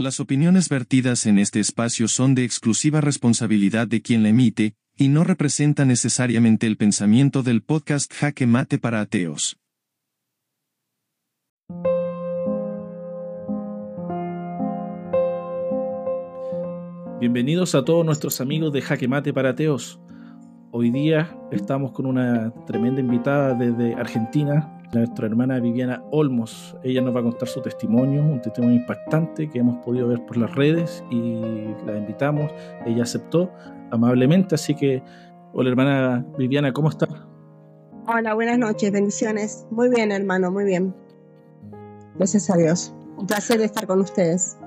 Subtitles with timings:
[0.00, 5.08] Las opiniones vertidas en este espacio son de exclusiva responsabilidad de quien la emite, y
[5.08, 9.58] no representa necesariamente el pensamiento del podcast Jaque Mate para Ateos.
[17.18, 19.98] Bienvenidos a todos nuestros amigos de Jaque Mate para Ateos.
[20.70, 26.76] Hoy día estamos con una tremenda invitada desde Argentina, nuestra hermana Viviana Olmos.
[26.82, 30.36] Ella nos va a contar su testimonio, un testimonio impactante que hemos podido ver por
[30.36, 31.40] las redes y
[31.86, 32.50] la invitamos.
[32.86, 33.50] Ella aceptó
[33.90, 35.02] amablemente, así que,
[35.52, 37.06] hola hermana Viviana, ¿cómo está?
[38.06, 39.66] Hola, buenas noches, bendiciones.
[39.70, 40.94] Muy bien, hermano, muy bien.
[42.16, 42.94] Gracias a Dios.
[43.16, 44.58] Un placer estar con ustedes.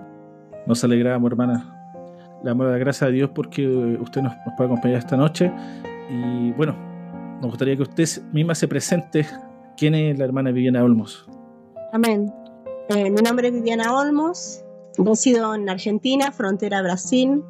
[0.67, 1.77] Nos alegramos, hermana.
[2.43, 3.67] Le damos la gracias a Dios porque
[3.99, 5.51] usted nos, nos puede acompañar esta noche.
[6.09, 6.76] Y bueno,
[7.41, 9.26] nos gustaría que usted misma se presente
[9.81, 11.27] ¿Quién es la hermana Viviana Olmos?
[11.91, 12.31] Amén.
[12.90, 14.63] Eh, mi nombre es Viviana Olmos,
[14.95, 17.43] resido en Argentina, frontera Brasil,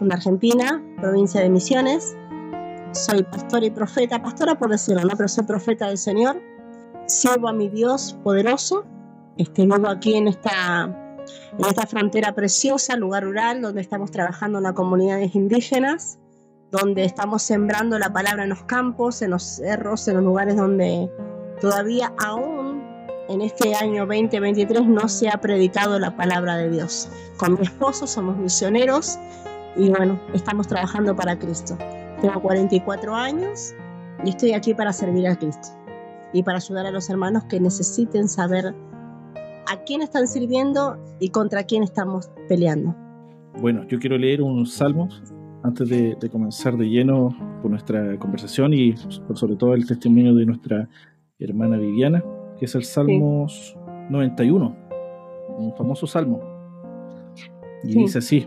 [0.00, 2.16] en Argentina, provincia de Misiones.
[2.92, 6.40] Soy pastora y profeta, pastora por decirlo, no, pero soy profeta del Señor.
[7.06, 8.84] Sirvo a mi Dios poderoso.
[9.36, 14.64] Este, vivo aquí en esta, en esta frontera preciosa, lugar rural, donde estamos trabajando en
[14.64, 16.20] las comunidades indígenas,
[16.70, 21.10] donde estamos sembrando la palabra en los campos, en los cerros, en los lugares donde
[21.62, 22.82] todavía aún
[23.28, 27.08] en este año 2023 no se ha predicado la palabra de Dios.
[27.38, 29.16] Con mi esposo somos misioneros
[29.76, 31.78] y bueno, estamos trabajando para Cristo.
[32.20, 33.74] Tengo 44 años
[34.24, 35.68] y estoy aquí para servir a Cristo
[36.32, 38.74] y para ayudar a los hermanos que necesiten saber
[39.72, 42.94] a quién están sirviendo y contra quién estamos peleando.
[43.60, 45.08] Bueno, yo quiero leer un salmo
[45.62, 47.28] antes de, de comenzar de lleno
[47.62, 48.94] con nuestra conversación y
[49.28, 50.88] por sobre todo el testimonio de nuestra
[51.44, 52.24] hermana Viviana,
[52.58, 53.46] que es el Salmo
[54.10, 54.76] 91,
[55.58, 56.40] un famoso salmo.
[57.84, 58.46] Y dice así,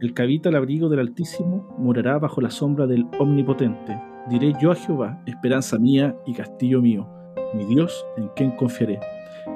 [0.00, 3.98] el que habita el abrigo del Altísimo morará bajo la sombra del Omnipotente.
[4.28, 7.08] Diré yo a Jehová, esperanza mía y castillo mío,
[7.54, 9.00] mi Dios en quien confiaré.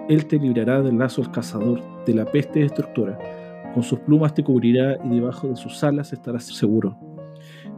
[0.08, 3.18] Él te librará del lazo del cazador, de la peste destructora.
[3.74, 6.96] Con sus plumas te cubrirá y debajo de sus alas estarás seguro.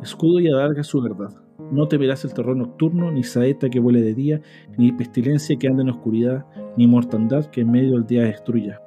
[0.03, 1.31] Escudo y adarga su verdad
[1.71, 4.41] no temerás el terror nocturno, ni saeta que vuele de día,
[4.77, 6.45] ni pestilencia que anda en oscuridad,
[6.77, 8.81] ni mortandad que en medio del día destruya.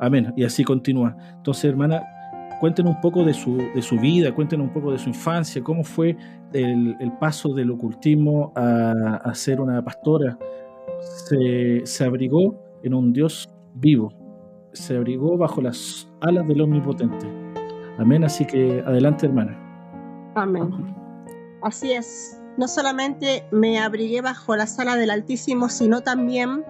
[0.00, 0.32] Amén.
[0.36, 1.16] Y así continúa.
[1.36, 2.02] Entonces, hermana,
[2.60, 5.84] cuéntenos un poco de su, de su vida, cuéntenos un poco de su infancia, cómo
[5.84, 6.16] fue
[6.52, 10.38] el, paso del ocultismo a, ser una pastora.
[11.00, 14.12] Se, se abrigó en un Dios vivo,
[14.72, 17.26] se abrigó bajo las alas del Omnipotente.
[17.98, 18.24] Amén.
[18.24, 19.58] Así que adelante, hermana.
[20.34, 21.01] Amén.
[21.62, 22.38] Así es.
[22.56, 26.64] No solamente me abrigué bajo la sala del Altísimo, sino también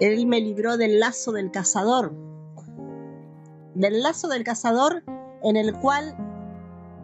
[0.00, 2.12] Él me libró del lazo del cazador.
[3.74, 5.04] Del lazo del cazador
[5.42, 6.16] en el cual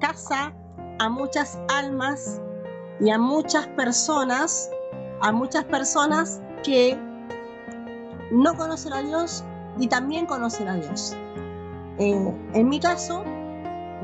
[0.01, 0.55] caza
[0.99, 2.41] a muchas almas
[3.01, 4.71] y a muchas personas,
[5.21, 6.99] a muchas personas que
[8.31, 9.45] no conocen a Dios
[9.79, 11.15] y también conocen a Dios.
[11.99, 13.23] Eh, en mi caso,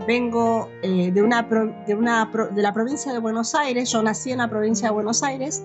[0.06, 1.42] vengo eh, de, una,
[1.86, 5.22] de, una, de la provincia de Buenos Aires, yo nací en la provincia de Buenos
[5.22, 5.64] Aires,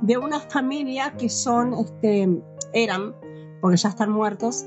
[0.00, 2.28] de una familia que son, este,
[2.72, 3.14] eran,
[3.60, 4.66] porque ya están muertos,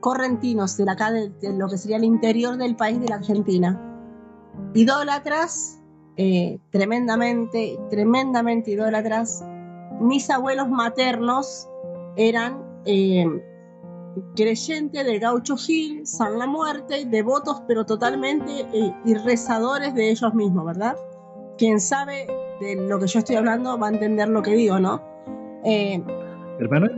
[0.00, 3.80] correntinos de, acá de, lo que sería el interior del país de la Argentina.
[4.74, 5.80] Idólatras,
[6.16, 9.44] eh, tremendamente, tremendamente idólatras.
[10.00, 11.68] Mis abuelos maternos
[12.16, 13.26] eran eh,
[14.34, 20.34] creyente del gaucho Gil, San la Muerte, devotos pero totalmente eh, y rezadores de ellos
[20.34, 20.96] mismos, ¿verdad?
[21.58, 22.26] Quien sabe
[22.60, 25.02] de lo que yo estoy hablando va a entender lo que digo, ¿no?
[25.64, 26.02] Eh,
[26.58, 26.90] Hermana,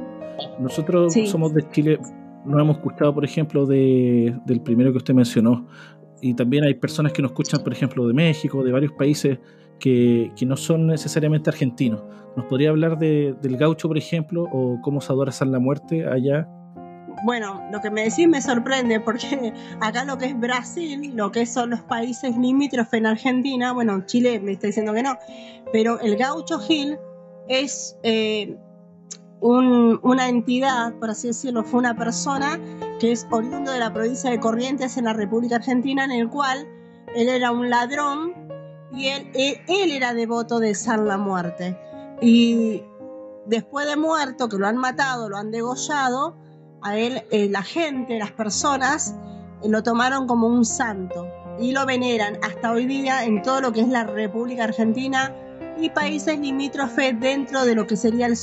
[0.59, 1.99] nosotros somos de Chile,
[2.45, 5.67] no hemos escuchado, por ejemplo, de, del primero que usted mencionó,
[6.21, 9.39] y también hay personas que nos escuchan, por ejemplo, de México, de varios países
[9.79, 12.03] que, que no son necesariamente argentinos.
[12.37, 16.07] ¿Nos podría hablar de, del gaucho, por ejemplo, o cómo se adora San la Muerte
[16.07, 16.49] allá?
[17.23, 21.47] Bueno, lo que me decís me sorprende porque acá lo que es Brasil, lo que
[21.47, 25.17] son los países limítrofes en Argentina, bueno, Chile me está diciendo que no,
[25.73, 26.99] pero el gaucho Gil
[27.49, 28.57] es eh,
[29.41, 32.59] una entidad, por así decirlo, fue una persona
[32.99, 36.67] que es oriundo de la provincia de Corrientes en la República Argentina, en el cual
[37.15, 38.33] él era un ladrón
[38.93, 41.79] y él, él, él era devoto de San la Muerte.
[42.23, 42.83] Y
[43.47, 46.37] después de muerto, que lo han matado, lo han degollado,
[46.85, 49.17] a él eh, la gente, las personas,
[49.63, 51.27] eh, lo tomaron como un santo
[51.59, 55.35] y lo veneran hasta hoy día en todo lo que es la República Argentina,
[55.77, 58.35] y países limítrofes dentro de lo que sería el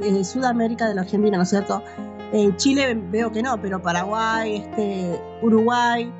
[0.00, 1.84] eh, Sudamérica de la Argentina, ¿no es cierto?
[2.32, 6.12] En Chile veo que no, pero Paraguay, este, Uruguay,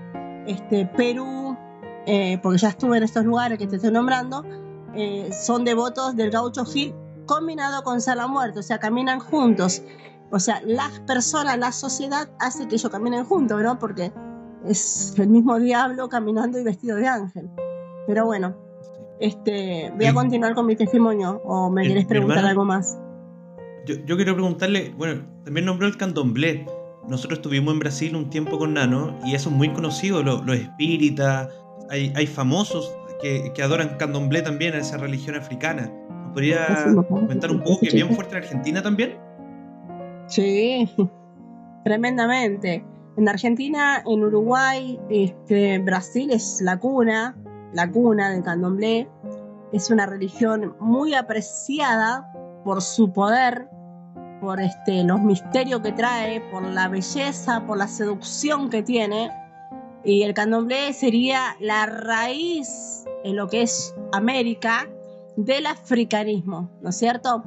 [0.47, 1.56] este, Perú,
[2.06, 4.44] eh, porque ya estuve en estos lugares que te estoy nombrando,
[5.32, 6.94] son devotos del gaucho Gil
[7.27, 9.82] combinado con Sala Muerte, o sea, caminan juntos.
[10.31, 13.79] O sea, las personas, la sociedad hace que ellos caminen juntos, ¿no?
[13.79, 14.12] Porque
[14.65, 17.50] es el mismo diablo caminando y vestido de ángel.
[18.06, 18.56] Pero bueno,
[19.19, 22.99] este, voy a continuar con mi testimonio o me quieres preguntar algo más.
[23.87, 26.67] Yo, yo, quiero preguntarle, bueno, también nombró el candomblé.
[27.09, 31.49] Nosotros estuvimos en Brasil un tiempo con Nano y eso es muy conocido, los, espíritas,
[31.88, 35.91] hay, hay famosos que, que, adoran candomblé también, a esa religión africana.
[36.32, 39.19] ¿Podría comentar un poco que es bien fuerte en Argentina también?
[40.31, 40.88] Sí,
[41.85, 42.85] tremendamente.
[43.17, 47.37] En Argentina, en Uruguay, este, Brasil es la cuna,
[47.75, 49.09] la cuna del candomblé.
[49.73, 52.32] Es una religión muy apreciada
[52.65, 53.69] por su poder,
[54.41, 59.31] por este, los misterios que trae, por la belleza, por la seducción que tiene.
[60.05, 64.88] Y el candomblé sería la raíz en lo que es América
[65.37, 67.43] del africanismo, ¿no es cierto?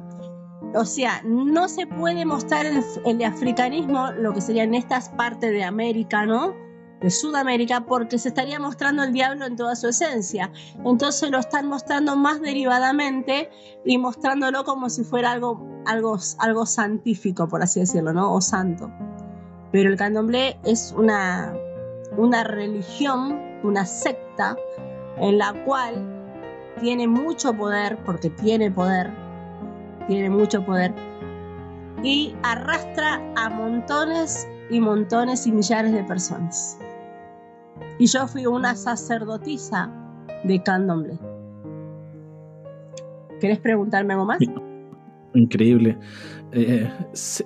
[0.74, 5.62] O sea, no se puede mostrar el, africanismo, lo que sería en estas partes de
[5.62, 6.54] América, ¿no?
[7.00, 10.50] De Sudamérica, porque se estaría mostrando el diablo en toda su esencia.
[10.84, 13.50] Entonces lo están mostrando más derivadamente
[13.84, 18.32] y mostrándolo como si fuera algo, algo, algo santífico, por así decirlo, ¿no?
[18.32, 18.90] O santo.
[19.70, 21.54] Pero el candomblé es una,
[22.16, 24.56] una religión, una secta,
[25.18, 26.14] en la cual
[26.80, 29.12] tiene mucho poder, porque tiene poder,
[30.08, 30.92] tiene mucho poder
[32.02, 36.78] y arrastra a montones y montones y millares de personas.
[37.98, 39.90] Y yo fui una sacerdotisa
[40.44, 41.18] de candomblé.
[43.40, 44.38] ¿Querés preguntarme algo más?
[45.34, 45.98] Increíble.
[46.52, 46.88] Eh,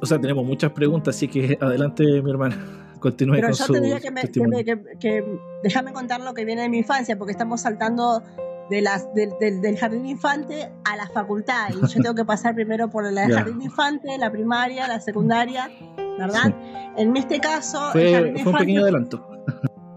[0.00, 2.56] o sea, tenemos muchas preguntas, así que adelante, mi hermana.
[3.00, 5.24] Continúe Pero con yo su tendría que, que,
[5.62, 8.22] déjame contar lo que viene de mi infancia, porque estamos saltando
[8.70, 11.70] de las, del, jardín infante a la facultad.
[11.70, 15.70] Y yo tengo que pasar primero por el jardín infante, la primaria, la secundaria,
[16.18, 16.54] ¿verdad?
[16.96, 17.90] En este caso.
[17.92, 19.28] Fue, el jardín fue un pequeño adelanto.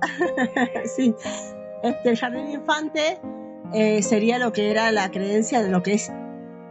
[0.96, 1.14] sí.
[1.84, 3.20] Este, el jardín infante
[3.74, 6.12] eh, sería lo que era la creencia de lo que es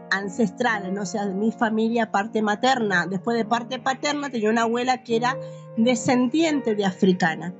[0.09, 1.03] ancestral, ¿no?
[1.03, 3.05] o sea, de mi familia parte materna.
[3.07, 5.37] Después de parte paterna tenía una abuela que era
[5.77, 7.53] descendiente de africana,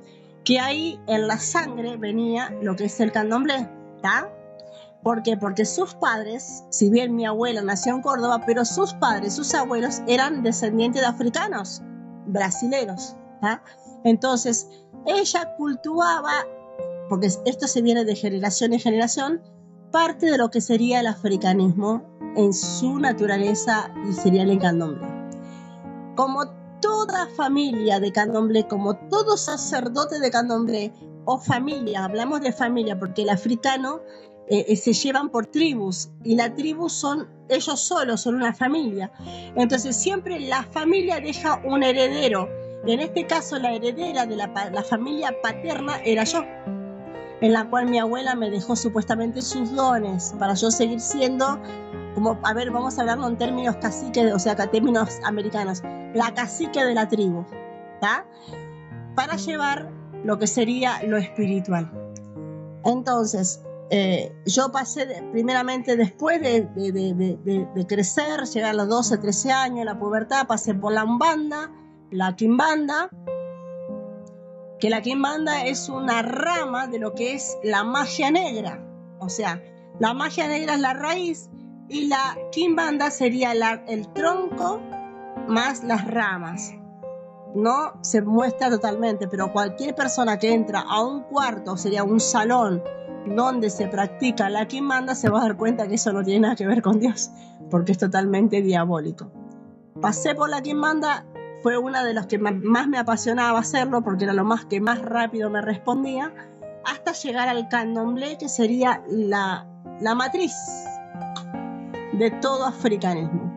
[0.44, 3.68] que ahí en la sangre venía lo que es el candomblé
[5.02, 5.36] ¿Por qué?
[5.36, 10.00] Porque sus padres, si bien mi abuela nació en Córdoba, pero sus padres, sus abuelos
[10.06, 11.82] eran descendientes de africanos,
[12.26, 13.16] brasileros.
[14.04, 14.68] Entonces,
[15.06, 16.32] ella cultivaba,
[17.08, 19.42] porque esto se viene de generación en generación,
[19.90, 22.02] parte de lo que sería el africanismo
[22.36, 25.06] en su naturaleza y sería el candomblé.
[26.14, 26.46] Como
[26.80, 30.92] toda familia de candomblé, como todo sacerdote de candomblé,
[31.24, 34.00] o familia, hablamos de familia porque el africano
[34.48, 39.12] eh, eh, se llevan por tribus y la tribu son ellos solos, son una familia.
[39.56, 42.48] Entonces siempre la familia deja un heredero.
[42.86, 46.42] En este caso la heredera de la, la familia paterna era yo,
[47.40, 51.60] en la cual mi abuela me dejó supuestamente sus dones para yo seguir siendo
[52.14, 55.82] como, a ver, vamos a hablarlo en términos cacique, o sea, términos americanos,
[56.14, 57.44] la cacique de la tribu,
[57.94, 58.26] ¿está?
[59.14, 59.90] Para llevar
[60.24, 61.90] lo que sería lo espiritual.
[62.84, 66.66] Entonces, eh, yo pasé primeramente después de,
[67.88, 71.70] crecer, llegar a los 12, 13 años, la pubertad, pasé por la umbanda,
[72.10, 73.10] la quimbanda,
[74.80, 78.84] que la quimbanda es una rama de lo que es la magia negra.
[79.20, 79.62] O sea,
[80.00, 81.50] la magia negra es la raíz
[81.88, 83.52] y la quimbanda sería
[83.86, 84.80] el tronco
[85.48, 86.72] más las ramas
[87.54, 92.82] no se muestra totalmente, pero cualquier persona que entra a un cuarto, sería un salón,
[93.26, 96.56] donde se practica la quimbanda, se va a dar cuenta que eso no tiene nada
[96.56, 97.30] que ver con Dios,
[97.70, 99.30] porque es totalmente diabólico.
[100.00, 101.24] Pasé por la quimbanda,
[101.62, 105.00] fue una de las que más me apasionaba hacerlo, porque era lo más que más
[105.00, 106.32] rápido me respondía,
[106.84, 109.66] hasta llegar al candomblé, que sería la,
[110.00, 110.54] la matriz
[112.12, 113.52] de todo africanismo.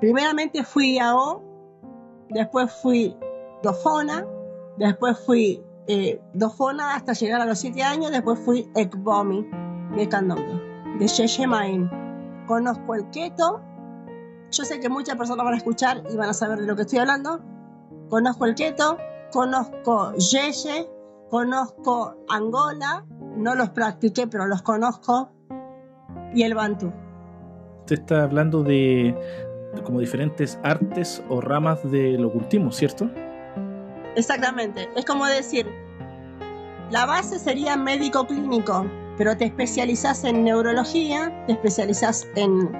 [0.00, 1.42] Primeramente fui a O,
[2.30, 3.16] después fui
[3.62, 4.26] dofona,
[4.76, 9.48] después fui eh, dofona hasta llegar a los 7 años, después fui ekbomi
[9.96, 10.62] de candombe,
[10.98, 11.88] de Sheshemaim.
[12.46, 13.60] Conozco el keto,
[14.50, 16.82] yo sé que muchas personas van a escuchar y van a saber de lo que
[16.82, 17.40] estoy hablando.
[18.08, 18.96] Conozco el keto,
[19.30, 20.88] conozco Yeye,
[21.30, 23.04] conozco Angola,
[23.36, 25.30] no los practiqué, pero los conozco.
[26.34, 26.92] y el Bantu.
[27.80, 29.14] Usted está hablando de
[29.82, 33.10] como diferentes artes o ramas del ocultismo, ¿cierto?
[34.16, 34.88] Exactamente.
[34.96, 35.66] Es como decir,
[36.90, 42.70] la base sería médico clínico, pero te especializas en neurología, te especializas en,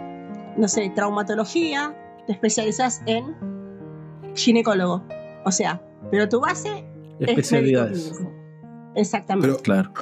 [0.57, 3.35] no sé, traumatología, te especializas en
[4.35, 5.05] ginecólogo.
[5.45, 6.85] O sea, pero tu base
[7.21, 7.99] Especialidades.
[7.99, 8.93] es médico clínico.
[8.95, 9.49] Exactamente.
[9.49, 9.93] Pero- Claro.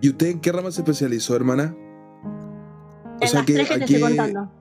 [0.00, 1.74] ¿Y usted en qué rama se especializó, hermana?
[1.74, 4.52] O en sea las que tres que te aquí- estoy contando.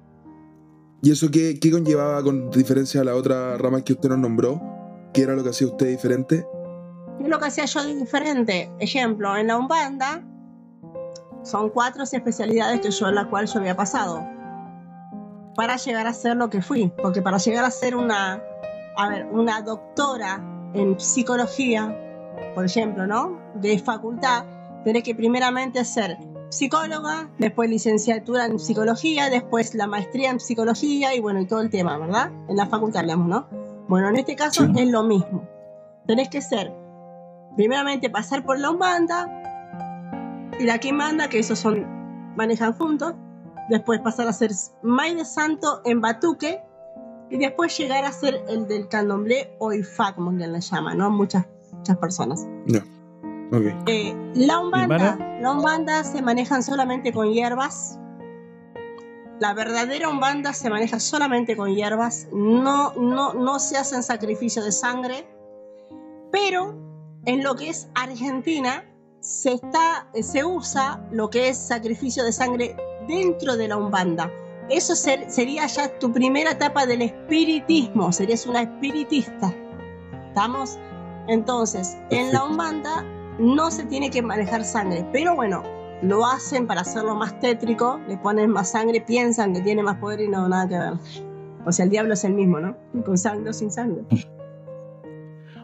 [1.01, 4.61] ¿Y eso qué, qué conllevaba con diferencia a la otra rama que usted nos nombró?
[5.13, 6.45] ¿Qué era lo que hacía usted diferente?
[7.19, 8.71] ¿Qué lo que hacía yo diferente?
[8.79, 10.23] Ejemplo, en la Umbanda
[11.43, 14.27] son cuatro especialidades que yo, la cual yo había pasado
[15.55, 16.91] para llegar a ser lo que fui.
[17.01, 18.41] Porque para llegar a ser una,
[18.95, 20.41] a ver, una doctora
[20.73, 21.95] en psicología,
[22.53, 23.39] por ejemplo, ¿no?
[23.55, 24.45] De facultad,
[24.83, 26.17] tenés que primeramente ser
[26.49, 31.69] psicóloga, después licenciatura en psicología, después la maestría en psicología y bueno, y todo el
[31.69, 32.31] tema, ¿verdad?
[32.47, 33.47] En la facultad hablamos, ¿no?
[33.87, 34.71] Bueno, en este caso Sí.
[34.77, 35.47] es lo mismo.
[36.05, 36.73] Tenés que ser,
[37.55, 39.29] primeramente pasar por la Umbanda
[40.59, 41.85] y la Quimbanda, que esos son,
[42.35, 43.13] manejan juntos,
[43.69, 44.51] después pasar a ser
[44.81, 46.61] May de Santo en Batuque
[47.29, 51.09] y después llegar a ser el del candomblé o Ifá, como le llama, ¿no?
[51.09, 52.47] Muchas, muchas personas.
[53.87, 57.97] Eh, la Umbanda, la Umbanda se manejan solamente con hierbas.
[59.39, 62.27] La verdadera Umbanda se maneja solamente con hierbas.
[62.33, 65.27] No, no, no se hacen sacrificios de sangre.
[66.31, 66.75] Pero
[67.25, 68.83] en lo que es Argentina
[69.21, 72.75] se, está, se usa lo que es sacrificio de sangre
[73.07, 74.31] dentro de la Umbanda.
[74.69, 78.11] Eso ser- sería ya tu primera etapa del espiritismo.
[78.11, 79.53] Serías una espiritista.
[80.27, 80.77] ¿Estamos?
[81.27, 82.43] Entonces, en la.
[82.43, 83.05] Umbanda
[83.39, 85.63] no se tiene que manejar sangre, pero bueno,
[86.01, 90.21] lo hacen para hacerlo más tétrico, le ponen más sangre, piensan que tiene más poder
[90.21, 90.93] y no nada que ver.
[91.65, 92.77] O sea, el diablo es el mismo, ¿no?
[93.05, 94.03] Con sangre o sin sangre.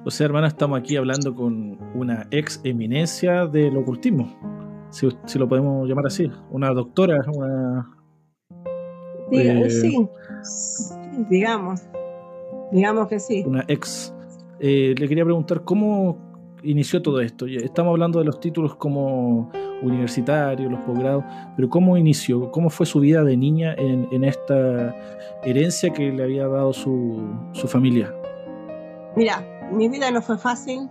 [0.05, 4.37] O sea, hermana, estamos aquí hablando con una ex eminencia del ocultismo.
[4.89, 6.29] Si, si lo podemos llamar así.
[6.51, 7.89] Una doctora, una.
[9.31, 10.09] Eh, sí,
[11.29, 11.83] digamos,
[12.73, 13.45] digamos que sí.
[13.47, 14.13] una ex.
[14.59, 16.32] Eh, le quería preguntar cómo
[16.63, 17.45] inició todo esto.
[17.45, 19.49] Estamos hablando de los títulos como
[19.81, 21.23] universitarios, los posgrados,
[21.55, 22.51] pero ¿cómo inició?
[22.51, 24.95] ¿Cómo fue su vida de niña en, esta
[25.43, 28.13] herencia que le había dado su, su familia?
[29.15, 30.89] Mira, mi vida no fue fácil,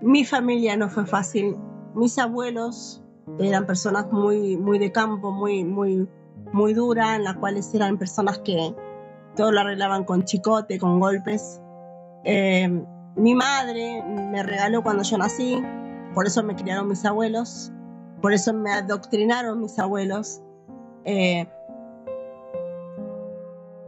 [0.00, 1.56] mi familia no fue fácil,
[1.94, 3.02] mis abuelos
[3.38, 6.08] eran personas muy, muy de campo, muy, muy,
[6.52, 8.74] muy duras, en las cuales eran personas que
[9.36, 11.60] todo lo arreglaban con chicote, con golpes.
[12.24, 12.82] Eh,
[13.16, 15.62] mi madre me regaló cuando yo nací,
[16.14, 17.72] por eso me criaron mis abuelos,
[18.20, 20.40] por eso me adoctrinaron mis abuelos.
[21.04, 21.48] Eh,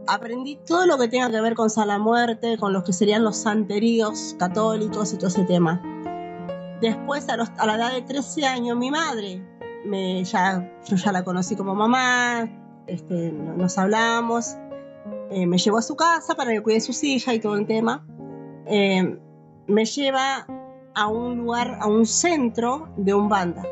[0.07, 3.37] aprendí todo lo que tenga que ver con Sala Muerte, con los que serían los
[3.37, 5.81] santeríos católicos y todo ese tema.
[6.81, 9.43] Después, a, la edad de 13 años, mi madre,
[9.85, 12.49] me, ya, yo ya la conocí como mamá,
[12.87, 14.55] este, nos hablamos,
[15.29, 17.67] eh, me llevó a su casa para que cuide a sus hijas y todo el
[17.67, 18.05] tema.
[18.69, 19.17] Eh,
[19.67, 20.45] me lleva
[20.95, 23.63] a un lugar, a un centro de Umbanda,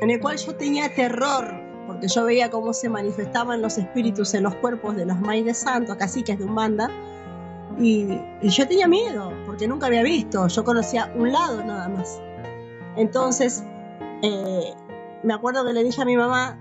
[0.00, 1.54] en el cual yo tenía terror,
[1.86, 5.54] porque yo veía cómo se manifestaban los espíritus en los cuerpos de los maíz de
[5.54, 6.90] santos, caciques de Umbanda,
[7.78, 12.20] y, y yo tenía miedo, porque nunca había visto, yo conocía un lado nada más.
[12.96, 13.64] Entonces,
[14.22, 14.74] eh,
[15.22, 16.58] me acuerdo que le dije a mi mamá,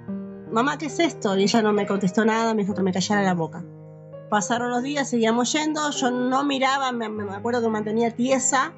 [0.52, 1.36] mamá, ¿qué es esto?
[1.38, 3.64] Y ella no me contestó nada, me dijo que me callara la boca.
[4.30, 8.74] Pasaron los días, seguíamos yendo, yo no miraba, me, me acuerdo que mantenía tiesa,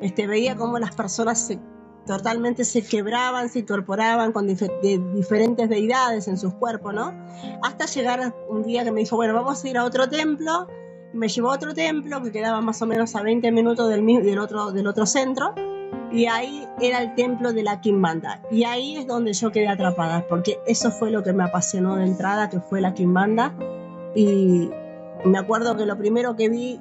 [0.00, 1.58] este, veía cómo las personas se,
[2.06, 7.12] totalmente se quebraban, se incorporaban con de diferentes deidades en sus cuerpos, ¿no?
[7.62, 10.66] Hasta llegar un día que me dijo, bueno, vamos a ir a otro templo,
[11.12, 14.38] me llevó a otro templo que quedaba más o menos a 20 minutos del, del,
[14.38, 15.54] otro, del otro centro,
[16.10, 18.42] y ahí era el templo de la Kimbanda.
[18.50, 22.04] Y ahí es donde yo quedé atrapada, porque eso fue lo que me apasionó de
[22.04, 23.54] entrada, que fue la Kimbanda.
[24.14, 24.70] Y
[25.24, 26.80] me acuerdo que lo primero que vi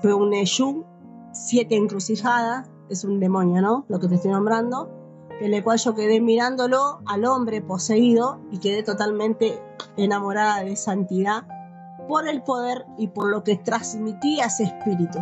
[0.00, 0.84] fue un Eshu,
[1.32, 3.84] siete encrucijadas, es un demonio, ¿no?
[3.88, 4.90] Lo que te estoy nombrando,
[5.40, 9.60] en el cual yo quedé mirándolo al hombre poseído y quedé totalmente
[9.96, 11.46] enamorada de esa entidad
[12.08, 15.18] por el poder y por lo que transmitía ese espíritu.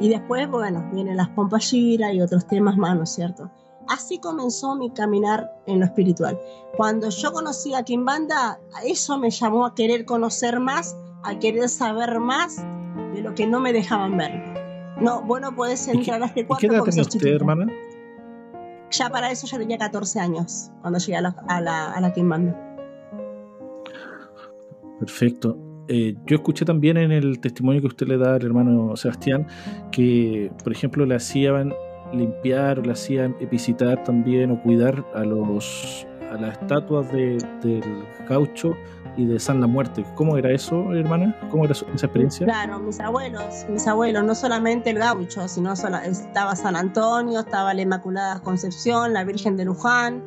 [0.00, 3.50] Y después, bueno, vienen las pompas gira y otros temas más, ¿no es cierto?
[3.88, 6.38] Así comenzó mi caminar en lo espiritual.
[6.76, 12.18] Cuando yo conocí a Kimbanda, eso me llamó a querer conocer más, a querer saber
[12.20, 12.64] más
[13.14, 14.42] de lo que no me dejaban ver.
[15.00, 17.04] No, vos no podés ¿Y qué- entrar a este ¿Y cuarto qué edad porque tenía
[17.04, 17.66] sos usted, hermana?
[18.90, 22.12] ya para eso yo tenía 14 años cuando llegué a la, a la, a la
[22.12, 22.54] Kimbanda.
[24.98, 25.56] Perfecto.
[25.88, 29.46] Eh, yo escuché también en el testimonio que usted le da al hermano Sebastián
[29.90, 31.72] que, por ejemplo, le hacían
[32.12, 37.82] limpiar o le hacían visitar también o cuidar a los a las estatuas de, del
[38.28, 38.74] gaucho
[39.16, 40.04] y de San la Muerte.
[40.14, 41.36] ¿Cómo era eso, hermana?
[41.50, 42.46] ¿Cómo era esa experiencia?
[42.46, 47.82] Claro, mis abuelos, mis abuelos, no solamente el gaucho, sino estaba San Antonio, estaba la
[47.82, 50.22] Inmaculada Concepción, la Virgen de Luján,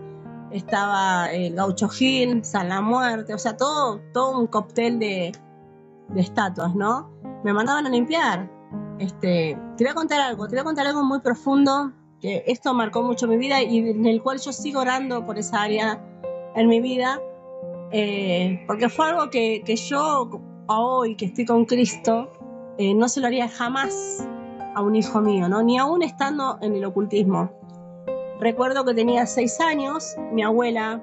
[0.52, 5.32] estaba el gaucho Gil, San la Muerte, o sea, todo, todo un cóctel de,
[6.10, 7.12] de estatuas, ¿no?
[7.44, 8.50] Me mandaban a limpiar.
[9.00, 12.74] Este, te voy a contar algo, te voy a contar algo muy profundo, que esto
[12.74, 16.02] marcó mucho mi vida y en el cual yo sigo orando por esa área
[16.56, 17.20] en mi vida,
[17.92, 20.30] eh, porque fue algo que, que, yo
[20.68, 22.32] hoy que estoy con Cristo,
[22.78, 24.28] eh, no se lo haría jamás
[24.76, 25.64] a un hijo mío, ¿no?
[25.64, 27.52] Ni aún estando en el ocultismo.
[28.40, 31.02] Recuerdo que tenía seis años, mi abuela,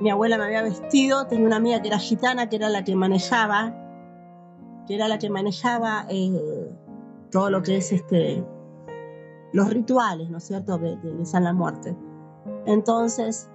[0.00, 2.94] mi abuela me había vestido, tenía una amiga que era gitana, que era la que
[2.94, 3.74] manejaba,
[4.86, 6.70] que era la que manejaba eh,
[7.30, 8.44] todo lo que es este,
[9.52, 11.96] los rituales, ¿no es cierto?, de, de San la Muerte.
[12.66, 13.48] Entonces,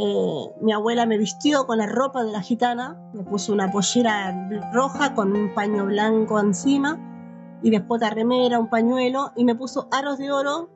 [0.00, 4.48] eh, mi abuela me vistió con la ropa de la gitana, me puso una pollera
[4.72, 9.88] roja con un paño blanco encima y después la remera, un pañuelo y me puso
[9.90, 10.70] aros de oro,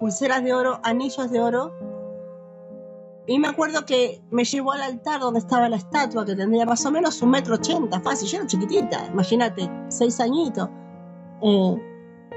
[0.00, 1.72] pulseras de oro, anillos de oro.
[3.26, 6.84] Y me acuerdo que me llevó al altar donde estaba la estatua, que tendría más
[6.86, 10.70] o menos un metro ochenta, fácil, yo era chiquitita, imagínate, seis añitos.
[11.42, 11.91] Eh,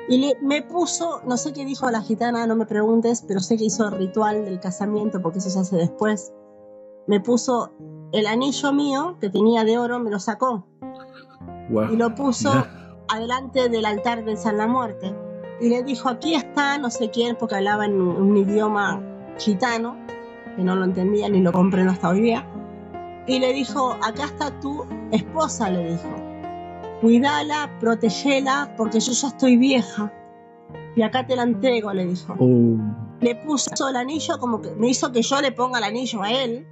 [0.08, 3.66] y me puso, no sé qué dijo la gitana, no me preguntes, pero sé que
[3.66, 6.32] hizo el ritual del casamiento, porque eso se hace después.
[7.08, 7.72] Me puso
[8.12, 10.68] el anillo mío, que tenía de oro, me lo sacó.
[11.92, 12.52] Y lo puso
[13.08, 15.16] adelante del altar de San la Muerte.
[15.60, 19.02] Y le dijo, aquí está, no sé quién, porque hablaba en un idioma
[19.40, 19.98] gitano,
[20.56, 22.48] que no lo entendía ni lo comprendo hasta hoy día.
[23.26, 26.25] Y le dijo, acá está tu esposa, le dijo
[27.06, 30.12] cuídala, protegela, porque yo ya estoy vieja.
[30.96, 32.34] Y acá te la entrego, le dijo.
[32.40, 32.78] Oh.
[33.22, 36.32] Le puso el anillo, como que me hizo que yo le ponga el anillo a
[36.32, 36.66] él.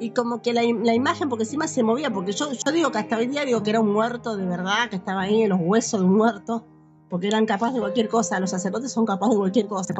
[0.00, 2.98] Y como que la, la, imagen, porque encima se movía, porque yo, yo digo que
[2.98, 5.60] hasta hoy día digo que era un muerto de verdad, que estaba ahí en los
[5.62, 6.64] huesos de un muerto,
[7.08, 9.94] porque eran capaces de cualquier cosa, los sacerdotes son capaces de cualquier cosa.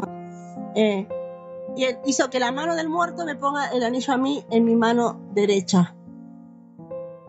[0.75, 1.07] Eh,
[1.77, 4.65] y él hizo que la mano del muerto me ponga el anillo a mí en
[4.65, 5.95] mi mano derecha.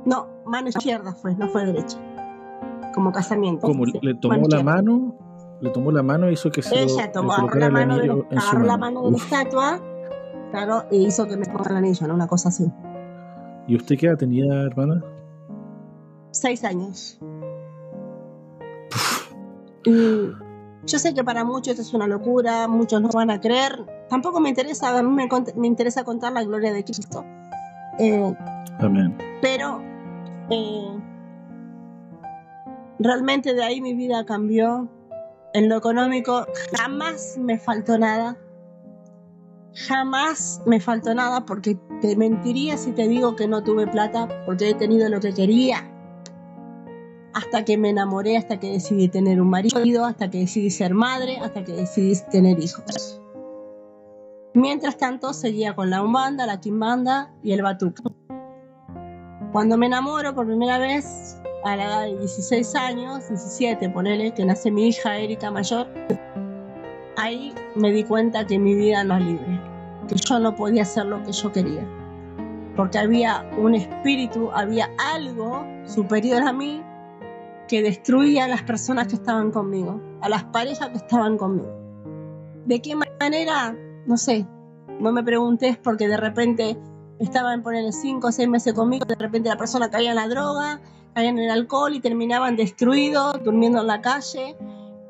[0.05, 1.97] No, mano izquierda fue, no fue derecha.
[2.93, 3.67] Como casamiento.
[3.67, 5.15] Como le tomó la mano,
[5.61, 8.65] le tomó la mano y hizo que se Ella tomó, agarró la mano, de, agarró
[8.65, 9.81] la mano de la estatua,
[10.51, 12.15] claro, y hizo que me ponga el anillo, ¿no?
[12.15, 12.65] Una cosa así.
[13.67, 15.03] ¿Y usted qué edad tenía, hermana?
[16.31, 17.19] Seis años.
[19.85, 20.31] y
[20.85, 23.85] yo sé que para muchos esto es una locura, muchos no van a creer.
[24.09, 27.23] Tampoco me interesa, a mí me, me interesa contar la gloria de Cristo.
[27.99, 28.33] Eh,
[28.79, 29.15] Amén.
[29.41, 29.81] Pero
[30.49, 30.99] eh,
[32.99, 34.89] realmente de ahí mi vida cambió.
[35.53, 36.45] En lo económico
[36.77, 38.37] jamás me faltó nada.
[39.73, 44.69] Jamás me faltó nada porque te mentiría si te digo que no tuve plata porque
[44.69, 45.89] he tenido lo que quería.
[47.33, 51.37] Hasta que me enamoré, hasta que decidí tener un marido, hasta que decidí ser madre,
[51.37, 53.21] hasta que decidí tener hijos.
[54.53, 58.03] Mientras tanto seguía con la umbanda, la quimbanda y el batuque.
[59.51, 64.45] Cuando me enamoro por primera vez, a la edad de 16 años, 17, ponele, que
[64.45, 65.87] nace mi hija Erika mayor,
[67.17, 69.59] ahí me di cuenta que mi vida no es libre,
[70.07, 71.83] que yo no podía hacer lo que yo quería,
[72.75, 76.83] porque había un espíritu, había algo superior a mí
[77.67, 81.75] que destruía a las personas que estaban conmigo, a las parejas que estaban conmigo.
[82.67, 83.75] ¿De qué manera?
[84.05, 84.45] No sé,
[84.99, 86.77] no me preguntes porque de repente
[87.19, 90.81] estaban ponerle 5 o 6 meses conmigo, de repente la persona caía en la droga,
[91.13, 94.55] caía en el alcohol y terminaban destruidos, durmiendo en la calle.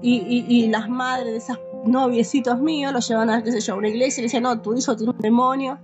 [0.01, 3.73] Y, y, y las madres de esos noviecitos míos los llevaban a, qué sé yo,
[3.73, 5.77] a una iglesia y le decían, no, tu hijo tiene un demonio.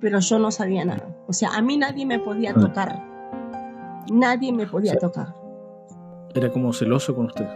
[0.00, 1.06] Pero yo no sabía nada.
[1.26, 3.02] O sea, a mí nadie me podía tocar.
[4.10, 5.34] Nadie me podía o sea, tocar.
[6.34, 7.46] Era como celoso con usted.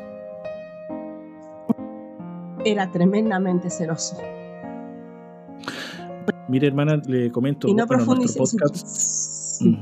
[2.64, 4.16] Era tremendamente celoso.
[6.50, 7.68] Mire, hermana, le comento.
[7.68, 9.78] Y no bueno, nuestro podcast, sí.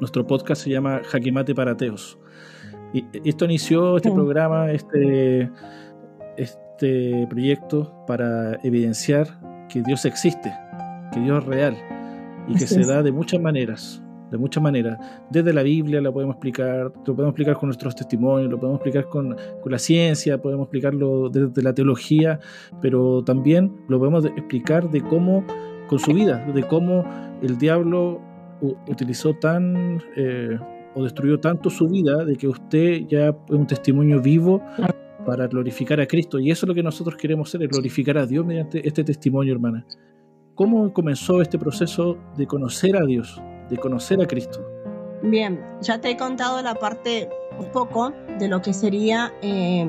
[0.00, 2.18] nuestro podcast se llama Jaquimate para Ateos.
[2.94, 4.14] Y esto inició, este sí.
[4.14, 5.50] programa, este,
[6.38, 10.50] este proyecto para evidenciar que Dios existe,
[11.12, 11.76] que Dios es real
[12.48, 14.02] y que se da de muchas maneras.
[14.30, 14.98] De muchas maneras.
[15.30, 19.08] Desde la Biblia la podemos explicar, lo podemos explicar con nuestros testimonios, lo podemos explicar
[19.08, 22.40] con, con la ciencia, podemos explicarlo desde la teología,
[22.80, 25.44] pero también lo podemos explicar de cómo,
[25.88, 27.04] con su vida, de cómo
[27.42, 28.20] el diablo
[28.88, 30.58] utilizó tan eh,
[30.94, 34.62] o destruyó tanto su vida de que usted ya es un testimonio vivo
[35.24, 36.38] para glorificar a Cristo.
[36.38, 39.52] Y eso es lo que nosotros queremos hacer, es glorificar a Dios mediante este testimonio,
[39.52, 39.86] hermana.
[40.54, 43.40] ¿Cómo comenzó este proceso de conocer a Dios?
[43.68, 44.60] De conocer a Cristo.
[45.22, 47.28] Bien, ya te he contado la parte
[47.58, 49.88] un poco de lo que sería, eh,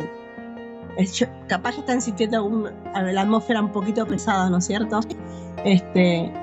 [1.48, 5.00] capaz que están sintiendo un, la atmósfera un poquito pesada, ¿no es cierto?
[5.64, 6.34] Este,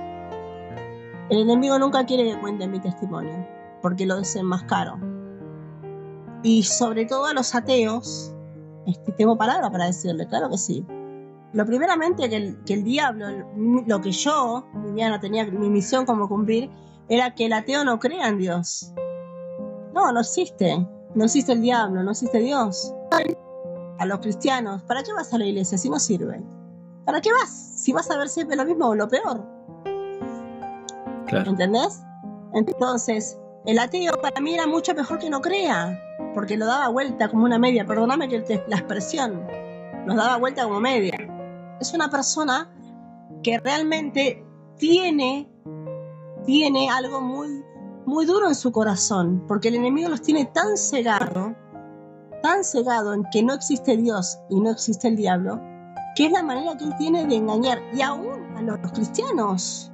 [1.31, 3.46] el enemigo nunca quiere que cuente mi testimonio,
[3.83, 4.99] porque lo desenmascaro.
[6.44, 8.33] Y sobre todo a los ateos,
[8.87, 10.87] este, tengo palabra para decirle, claro que sí.
[11.53, 13.27] Lo primeramente que el, que el diablo,
[13.87, 16.70] lo que yo, Viviana, tenía mi misión como cumplir,
[17.09, 18.92] era que el ateo no crea en Dios.
[19.95, 20.87] No, no existe.
[21.14, 22.92] No existe el diablo, no existe Dios.
[23.99, 26.42] A los cristianos, ¿para qué vas a la iglesia si no sirve?
[27.07, 27.51] ¿Para qué vas?
[27.51, 29.42] Si vas a ver siempre lo mismo o lo peor.
[31.29, 32.03] ¿Entendés?
[32.53, 35.99] Entonces, el ateo para mí era mucho mejor que no crea,
[36.35, 37.87] porque lo daba vuelta como una media.
[37.87, 39.47] Perdóname que la expresión,
[40.05, 41.16] nos daba vuelta como media.
[41.81, 42.71] Es una persona
[43.42, 44.45] que realmente
[44.77, 45.51] tiene
[46.46, 47.64] tiene algo muy,
[48.06, 51.54] muy duro en su corazón, porque el enemigo los tiene tan cegado,
[52.42, 55.61] tan cegado en que no existe Dios y no existe el diablo,
[56.14, 59.90] que es la manera que él tiene de engañar, y aún a los cristianos.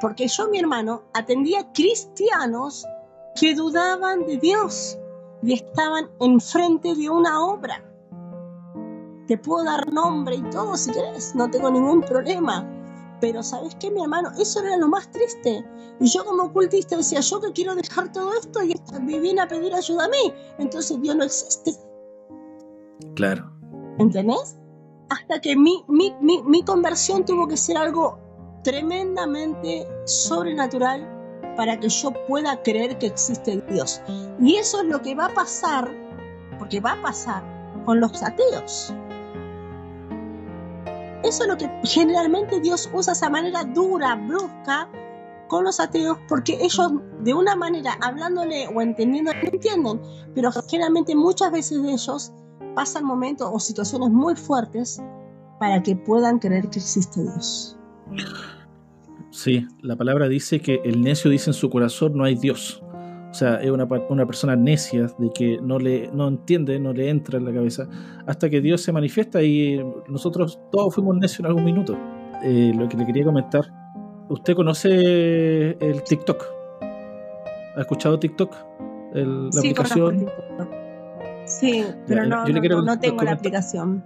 [0.00, 2.86] Porque yo, mi hermano, atendía cristianos
[3.34, 4.96] que dudaban de Dios
[5.42, 7.84] y estaban enfrente de una obra.
[9.26, 12.64] Te puedo dar nombre y todo si querés, no tengo ningún problema.
[13.24, 14.30] Pero ¿sabes qué, mi hermano?
[14.38, 15.64] Eso era lo más triste.
[15.98, 19.48] Y yo como ocultista decía, yo que quiero dejar todo esto y me viene a
[19.48, 20.34] pedir ayuda a mí.
[20.58, 21.72] Entonces Dios no existe.
[23.14, 23.50] Claro.
[23.98, 24.58] ¿Entendés?
[25.08, 28.18] Hasta que mi, mi, mi, mi conversión tuvo que ser algo
[28.62, 31.08] tremendamente sobrenatural
[31.56, 34.02] para que yo pueda creer que existe Dios.
[34.38, 35.90] Y eso es lo que va a pasar,
[36.58, 37.42] porque va a pasar
[37.86, 38.92] con los ateos.
[41.24, 44.88] Eso es lo que generalmente Dios usa esa manera dura, brusca,
[45.48, 50.00] con los ateos, porque ellos de una manera, hablándole o entendiendo, no entienden,
[50.34, 52.32] pero generalmente muchas veces de ellos
[52.74, 55.00] pasan momentos o situaciones muy fuertes
[55.58, 57.78] para que puedan creer que existe Dios.
[59.30, 62.83] Sí, la palabra dice que el necio dice en su corazón no hay Dios.
[63.34, 67.10] O sea, es una, una, persona necia de que no le no entiende, no le
[67.10, 67.88] entra en la cabeza,
[68.26, 71.98] hasta que Dios se manifiesta y nosotros todos fuimos necios en algún minuto.
[72.44, 73.64] Eh, lo que le quería comentar,
[74.28, 76.44] ¿usted conoce el TikTok?
[77.76, 78.54] ¿Ha escuchado TikTok?
[79.14, 80.26] El, la aplicación.
[81.44, 84.04] Sí, pero no, no, tengo la aplicación.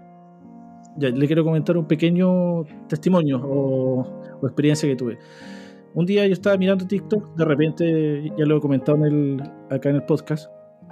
[0.97, 4.07] Ya, le quiero comentar un pequeño testimonio o,
[4.41, 5.19] o experiencia que tuve.
[5.99, 9.91] Un día yo estaba mirando TikTok, de repente, ya lo he comentado en el, acá
[9.91, 10.49] en el podcast,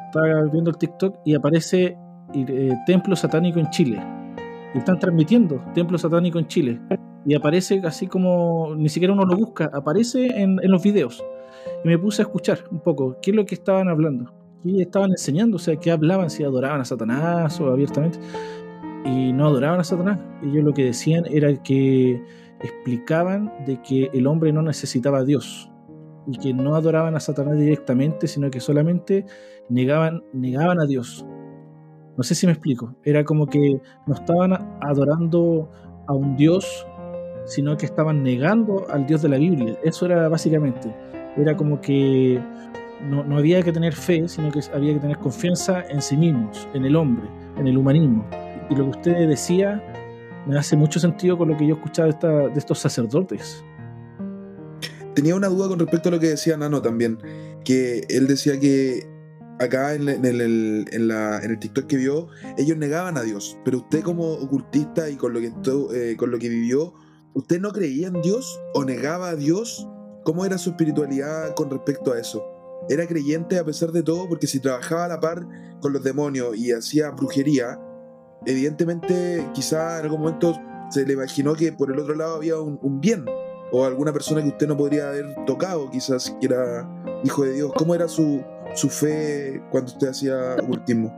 [0.07, 1.97] estaba viendo el TikTok y aparece
[2.35, 4.03] eh, Templo Satánico en Chile.
[4.75, 6.81] Y están transmitiendo Templo Satánico en Chile.
[7.25, 11.23] Y aparece así como, ni siquiera uno lo busca, aparece en, los videos.
[11.85, 14.35] Y me puse a escuchar un poco qué es lo que estaban hablando.
[14.65, 15.55] ¿Qué estaban enseñando?
[15.55, 18.19] O sea, qué hablaban, si adoraban a Satanás o abiertamente.
[19.05, 20.19] Y no adoraban a Satanás.
[20.43, 22.21] Ellos lo que decían era que
[22.61, 25.71] explicaban de que el hombre no necesitaba a Dios
[26.27, 29.27] y que no adoraban a Satanás directamente, sino que solamente
[29.69, 31.25] negaban, negaban a Dios.
[32.17, 32.95] No sé si me explico.
[33.05, 35.71] Era como que no estaban adorando
[36.09, 36.87] a un Dios,
[37.45, 39.79] sino que estaban negando al Dios de la Biblia.
[39.85, 40.95] Eso era básicamente.
[41.37, 42.41] Era como que
[43.09, 46.67] no, no había que tener fe, sino que había que tener confianza en sí mismos,
[46.75, 48.25] en el hombre, en el humanismo.
[48.71, 49.83] Y lo que usted decía
[50.47, 53.65] me hace mucho sentido con lo que yo escuchaba de, de estos sacerdotes.
[55.15, 57.19] Tenía una duda con respecto a lo que decía Nano también,
[57.65, 59.09] que él decía que
[59.59, 62.29] acá en, el, en, la, en el TikTok que vio,
[62.59, 65.53] ellos negaban a Dios, pero usted como ocultista y con lo que,
[65.95, 66.95] eh, con lo que vivió,
[67.35, 69.89] ¿usted no creía en Dios o negaba a Dios?
[70.25, 72.45] ¿Cómo era su espiritualidad con respecto a eso?
[72.89, 74.29] ¿Era creyente a pesar de todo?
[74.29, 75.47] Porque si trabajaba a la par
[75.81, 77.81] con los demonios y hacía brujería,
[78.47, 80.59] evidentemente quizá en algún momento
[80.91, 83.25] se le imaginó que por el otro lado había un, bien
[83.73, 86.89] o alguna persona que usted no podría haber tocado, quizás que era
[87.25, 87.73] hijo de Dios.
[87.77, 88.43] ¿Cómo era su,
[88.75, 91.13] su fe cuando usted hacía ocultismo?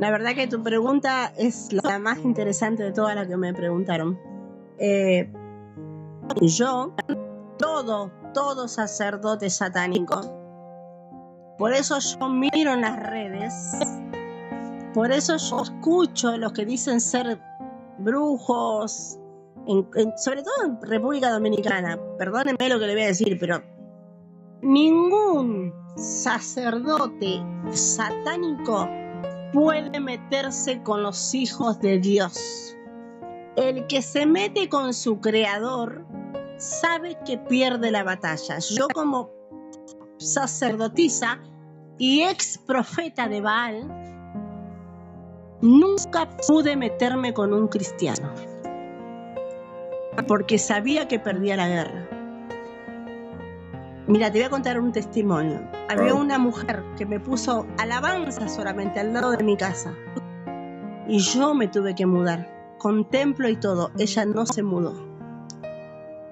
[0.00, 4.18] La verdad que tu pregunta es la más interesante de todas las que me preguntaron.
[4.78, 5.32] Eh,
[6.40, 6.94] yo,
[7.58, 10.20] todo todo sacerdote satánico.
[11.58, 13.52] Por eso yo miro en las redes,
[14.98, 17.40] por eso yo escucho a los que dicen ser
[17.98, 19.16] brujos,
[20.16, 21.96] sobre todo en República Dominicana.
[22.18, 23.62] Perdónenme lo que le voy a decir, pero
[24.60, 28.88] ningún sacerdote satánico
[29.52, 32.76] puede meterse con los hijos de Dios.
[33.54, 36.04] El que se mete con su creador
[36.56, 38.58] sabe que pierde la batalla.
[38.58, 39.30] Yo como
[40.16, 41.38] sacerdotisa
[41.98, 43.97] y ex profeta de Baal,
[45.60, 48.32] nunca pude meterme con un cristiano,
[50.26, 52.08] porque sabía que perdía la guerra.
[54.06, 55.60] Mira, te voy a contar un testimonio.
[55.90, 59.92] Había una mujer que me puso alabanza solamente al lado de mi casa.
[61.06, 63.90] Y yo me tuve que mudar, con templo y todo.
[63.98, 64.94] Ella no se mudó.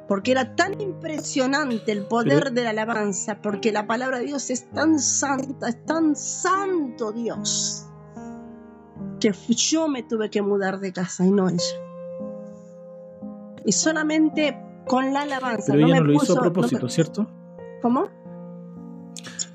[0.08, 4.70] Porque era tan impresionante el poder de la alabanza, porque la palabra de Dios es
[4.70, 7.86] tan santa, es tan santo Dios,
[9.20, 11.62] que yo me tuve que mudar de casa y no ella.
[13.64, 15.72] Y solamente con la alabanza.
[15.72, 17.26] Pero ella no, lo hizo a propósito, ¿cierto?
[17.83, 18.09] ¿Cómo?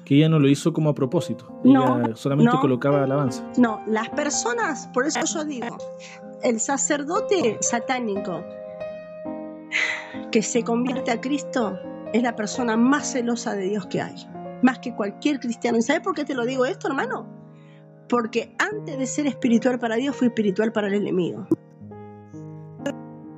[0.05, 1.47] Que ella no lo hizo como a propósito.
[1.63, 3.49] Ella solamente colocaba alabanza.
[3.57, 5.77] No, las personas, por eso yo digo,
[6.43, 8.43] el sacerdote satánico
[10.31, 11.79] que se convierte a Cristo
[12.13, 14.27] es la persona más celosa de Dios que hay.
[14.61, 15.77] Más que cualquier cristiano.
[15.77, 17.40] ¿Y sabes por qué te lo digo esto, hermano?
[18.11, 21.47] Porque antes de ser espiritual para Dios, fui espiritual para el enemigo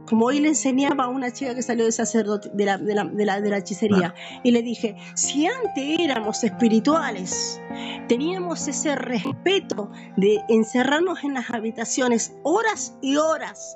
[0.05, 3.41] como hoy le enseñaba a una chica que salió de sacerdote de la, de la,
[3.41, 7.59] de la, hechicería, y le dije, si antes éramos espirituales,
[8.07, 13.75] teníamos ese respeto de encerrarnos en las habitaciones horas y horas,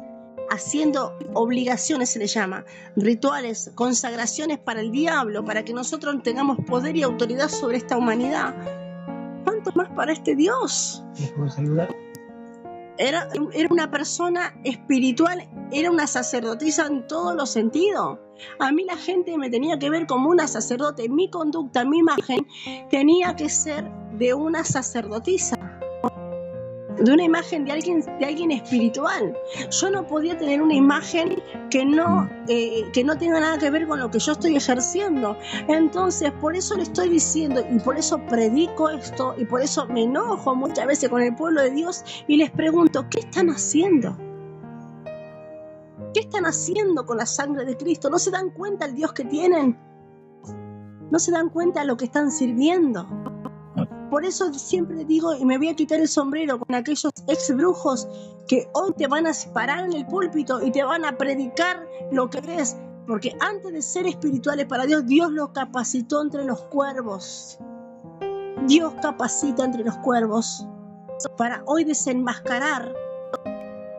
[0.51, 6.95] haciendo obligaciones, se le llama, rituales, consagraciones para el diablo, para que nosotros tengamos poder
[6.97, 8.53] y autoridad sobre esta humanidad.
[9.67, 11.03] ¿Cuánto más para este Dios?
[11.19, 11.93] ¿Me puedes ayudar?
[12.97, 13.27] Era,
[13.69, 18.17] una persona espiritual, era una sacerdotisa en todos los sentidos.
[18.59, 21.09] A mí la gente me tenía que ver como una sacerdote.
[21.09, 22.47] Mi conducta, mi imagen
[22.89, 25.56] tenía que ser de una sacerdotisa
[26.99, 29.35] de una imagen de alguien, de alguien espiritual.
[29.69, 33.87] Yo no podía tener una imagen que no, eh, que no tenga nada que ver
[33.87, 35.37] con lo que yo estoy ejerciendo.
[35.67, 40.03] Entonces, por eso le estoy diciendo y por eso predico esto y por eso me
[40.03, 44.17] enojo muchas veces con el pueblo de Dios y les pregunto, ¿qué están haciendo?
[46.13, 48.09] ¿Qué están haciendo con la sangre de Cristo?
[48.09, 49.77] ¿No se dan cuenta el Dios que tienen?
[51.11, 53.07] ¿No se dan cuenta de lo que están sirviendo?
[54.09, 58.07] Por eso siempre digo, y me voy a quitar el sombrero con aquellos ex brujos
[58.47, 62.29] que hoy te van a parar en el púlpito y te van a predicar lo
[62.29, 62.77] que es.
[63.05, 67.57] Porque antes de ser espirituales para Dios, Dios los capacitó entre los cuervos.
[68.65, 70.65] Dios capacita entre los cuervos
[71.37, 72.93] para hoy desenmascarar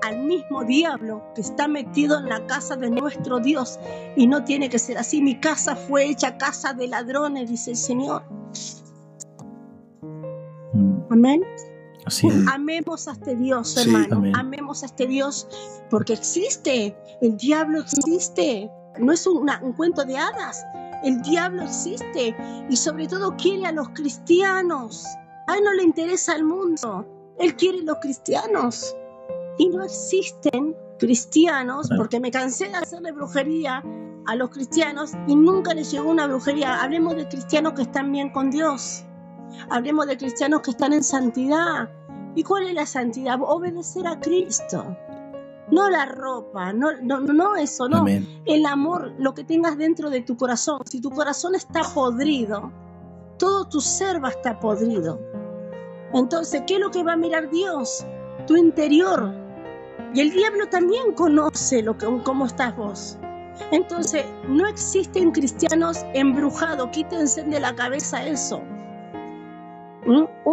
[0.02, 3.78] al mismo diablo que está metido en la casa de nuestro Dios.
[4.16, 5.20] Y no tiene que ser así.
[5.20, 8.22] Mi casa fue hecha casa de ladrones, dice el Señor.
[11.10, 11.42] Amén.
[12.04, 14.22] Así Amemos a este Dios, hermano.
[14.34, 15.46] Amemos a este Dios
[15.90, 16.96] porque existe.
[17.20, 18.70] El diablo existe.
[18.98, 20.64] No es un cuento de hadas.
[21.04, 22.34] El diablo existe
[22.68, 25.04] y sobre todo quiere a los cristianos.
[25.46, 27.06] A él no le interesa el mundo.
[27.38, 28.94] Él quiere los cristianos.
[29.58, 33.82] Y no existen cristianos porque me cansé de hacerle brujería
[34.26, 36.82] a los cristianos y nunca les llegó una brujería.
[36.82, 39.04] Hablemos de cristianos que están bien con Dios.
[39.70, 41.90] Hablemos de cristianos que están en santidad.
[42.34, 43.38] ¿Y cuál es la santidad?
[43.40, 44.96] Obedecer a Cristo.
[45.70, 48.06] No la ropa, no, no, no eso, no.
[48.46, 50.80] El amor, lo que tengas dentro de tu corazón.
[50.86, 52.72] Si tu corazón está podrido,
[53.38, 55.20] todo tu ser va a estar podrido.
[56.14, 58.06] Entonces, ¿qué es lo que va a mirar Dios?
[58.46, 59.34] Tu interior.
[60.14, 63.18] Y el diablo también conoce lo que, cómo estás vos.
[63.70, 66.88] Entonces, no existen cristianos embrujados.
[66.90, 68.62] Quítense de la cabeza eso.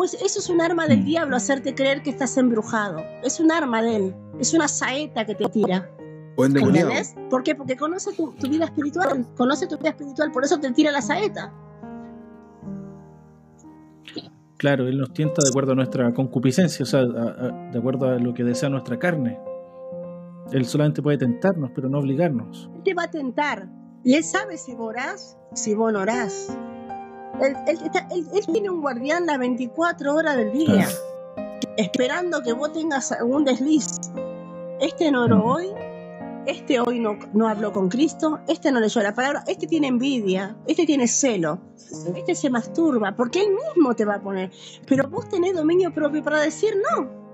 [0.03, 1.05] Eso es un arma del mm.
[1.05, 2.99] diablo, hacerte creer que estás embrujado.
[3.23, 4.15] Es un arma de él.
[4.39, 5.89] Es una saeta que te tira.
[6.37, 7.15] ¿Entendés?
[7.29, 7.55] ¿Por qué?
[7.55, 9.25] Porque conoce tu, vida espiritual.
[9.35, 11.53] Conoce tu vida espiritual, por eso te tira la saeta.
[14.57, 18.33] Claro, él nos tienta de acuerdo a nuestra concupiscencia, o sea, de acuerdo a lo
[18.33, 19.39] que desea nuestra carne.
[20.51, 22.69] Él solamente puede tentarnos, pero no obligarnos.
[22.75, 23.69] Él te va a tentar.
[24.03, 26.55] Y él sabe si orás, si vos no orás.
[27.41, 30.87] Él, tiene un guardián las 24 horas del día,
[31.77, 33.99] esperando que vos tengas algún desliz.
[34.79, 35.67] Este no oró hoy,
[36.45, 40.55] este hoy no, no habló con Cristo, este no leyó la palabra, este tiene envidia,
[40.67, 41.59] este tiene celo,
[42.15, 44.51] este se masturba, porque él mismo te va a poner.
[44.87, 47.25] Pero vos tenés dominio propio para decir no.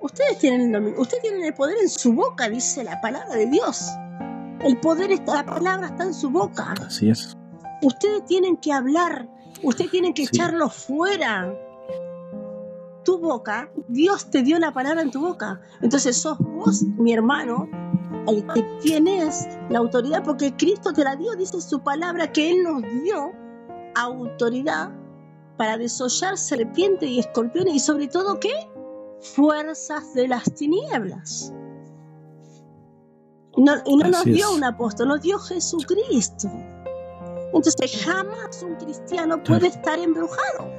[0.00, 3.46] Ustedes tienen el dominio, ustedes tienen el poder en su boca, dice la palabra de
[3.46, 3.88] Dios.
[4.60, 6.74] El poder está, la palabra está en su boca.
[6.86, 7.36] Así es.
[7.84, 9.28] Ustedes tienen que hablar,
[9.62, 10.30] ustedes tienen que Sí.
[10.34, 11.52] echarlo fuera.
[13.04, 15.60] Tu boca, Dios te dio la palabra en tu boca.
[15.82, 17.68] Entonces sos vos, mi hermano,
[18.26, 22.62] el que tienes la autoridad, porque Cristo te la dio, dice su palabra, que Él
[22.62, 23.32] nos dio
[23.94, 24.90] autoridad
[25.58, 28.52] para desollar serpientes y escorpiones y sobre todo, ¿qué?
[29.20, 31.52] Fuerzas de las tinieblas.
[33.56, 34.56] Y no, y no nos dio es.
[34.56, 36.48] un apóstol, nos dio Jesucristo.
[37.54, 40.72] Entonces jamás un cristiano puede estar embrujado.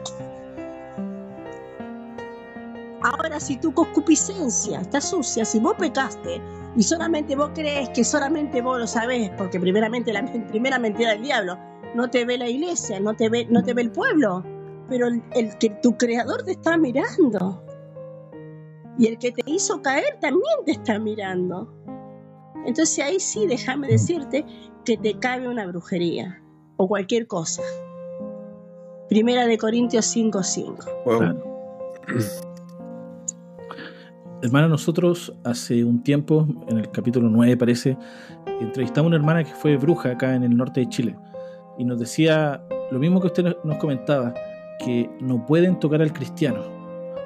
[3.02, 6.42] Ahora, si tu concupiscencia está sucia, si vos pecaste
[6.76, 11.22] y solamente vos crees que solamente vos lo sabés, porque primeramente la primera mentira del
[11.22, 11.58] diablo,
[11.94, 14.44] no te ve la iglesia, no te ve, no te ve el pueblo,
[14.90, 17.64] pero el, el que tu creador te está mirando.
[18.98, 21.74] Y el que te hizo caer también te está mirando.
[22.66, 24.46] Entonces ahí sí, déjame decirte
[24.84, 26.42] que te cabe una brujería
[26.78, 27.62] o cualquier cosa.
[29.10, 30.86] Primera de Corintios 5:5.
[31.06, 31.18] Wow.
[31.20, 31.44] Claro.
[34.42, 37.98] Hermana, nosotros hace un tiempo, en el capítulo 9 parece,
[38.62, 41.16] entrevistamos a una hermana que fue bruja acá en el norte de Chile
[41.78, 42.62] y nos decía
[42.92, 44.34] lo mismo que usted nos comentaba,
[44.80, 46.60] que no pueden tocar al cristiano,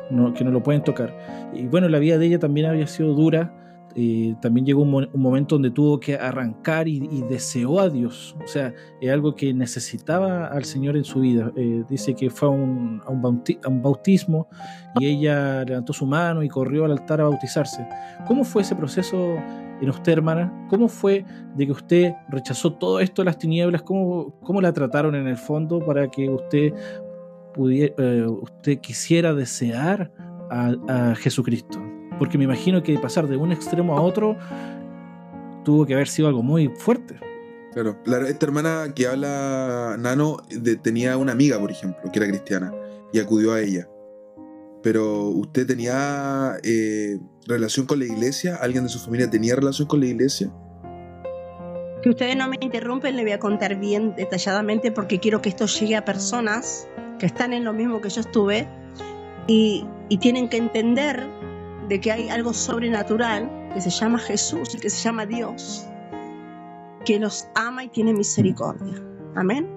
[0.09, 1.13] no- que no lo pueden tocar.
[1.53, 3.53] Y bueno, la vida de ella también había sido dura,
[3.95, 7.89] eh, también llegó un, mo- un momento donde tuvo que arrancar y, y deseó a
[7.89, 11.51] Dios, o sea, es algo que necesitaba al Señor en su vida.
[11.55, 14.47] Eh, dice que fue a un, a un a un bautismo
[14.99, 17.85] y ella levantó su mano y corrió al altar a bautizarse.
[18.27, 19.35] ¿Cómo fue ese proceso
[19.81, 20.67] en usted, hermana?
[20.69, 21.25] ¿Cómo fue
[21.55, 23.81] de que usted rechazó todo esto de las tinieblas?
[23.81, 26.73] ¿Cómo, cómo la trataron en el fondo para que usted
[27.53, 30.11] pudiera, eh, usted quisiera desear
[30.51, 31.79] a, a Jesucristo?
[32.19, 34.37] Porque me imagino que pasar de un extremo a otro
[35.63, 37.15] tuvo que haber sido algo muy fuerte.
[37.73, 42.27] Claro, claro, esta hermana que habla Nano de- tenía una amiga, por ejemplo, que era
[42.27, 42.73] cristiana
[43.13, 43.87] y acudió a ella.
[44.81, 49.99] Pero usted tenía eh, relación con la iglesia, alguien de su familia tenía relación con
[49.99, 50.51] la iglesia.
[52.01, 55.65] Que ustedes no me interrumpen, le voy a contar bien detalladamente porque quiero que esto
[55.65, 56.87] llegue a personas
[57.19, 58.67] que están en lo mismo que yo estuve
[59.47, 61.27] y, y tienen que entender
[61.89, 65.87] de que hay algo sobrenatural que se llama Jesús y que se llama Dios,
[67.03, 69.03] que los ama y tiene misericordia.
[69.35, 69.67] Amén.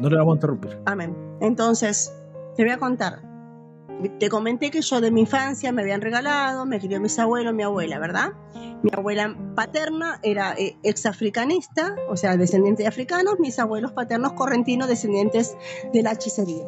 [0.00, 0.78] No le vamos a interrumpir.
[0.86, 1.16] Amén.
[1.40, 2.14] Entonces,
[2.56, 3.22] te voy a contar.
[4.18, 7.64] Te comenté que yo de mi infancia me habían regalado, me crió mis abuelos, mi
[7.64, 8.32] abuela, ¿verdad?
[8.82, 14.88] Mi abuela paterna era eh, exafricanista, o sea, descendiente de africanos, mis abuelos paternos correntinos,
[14.88, 15.54] descendientes
[15.92, 16.64] de la hechicería.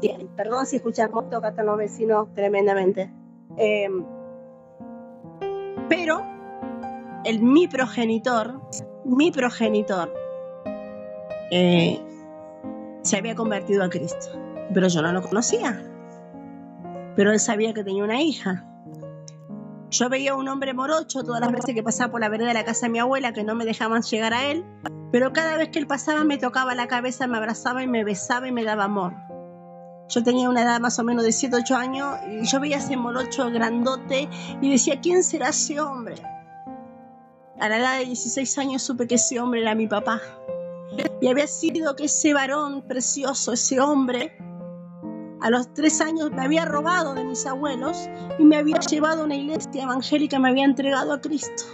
[0.00, 3.10] Bien, perdón si escuchamos, toca a los vecinos tremendamente.
[3.56, 3.88] Eh,
[5.88, 6.24] pero
[7.24, 8.60] el, mi progenitor,
[9.04, 10.12] mi progenitor,
[11.50, 12.00] eh,
[13.02, 14.28] se había convertido a Cristo,
[14.74, 15.82] pero yo no lo conocía.
[17.14, 18.64] Pero él sabía que tenía una hija.
[19.90, 22.54] Yo veía a un hombre morocho todas las veces que pasaba por la vereda de
[22.54, 24.64] la casa de mi abuela, que no me dejaban llegar a él,
[25.12, 28.48] pero cada vez que él pasaba me tocaba la cabeza, me abrazaba y me besaba
[28.48, 29.14] y me daba amor.
[30.08, 32.96] Yo tenía una edad más o menos de 7, 8 años y yo veía ese
[32.96, 34.28] morocho grandote
[34.60, 36.14] y decía, ¿quién será ese hombre?
[37.58, 40.20] A la edad de 16 años supe que ese hombre era mi papá.
[41.20, 44.36] Y había sido que ese varón precioso, ese hombre,
[45.40, 49.24] a los tres años me había robado de mis abuelos y me había llevado a
[49.24, 51.64] una iglesia evangélica, me había entregado a Cristo.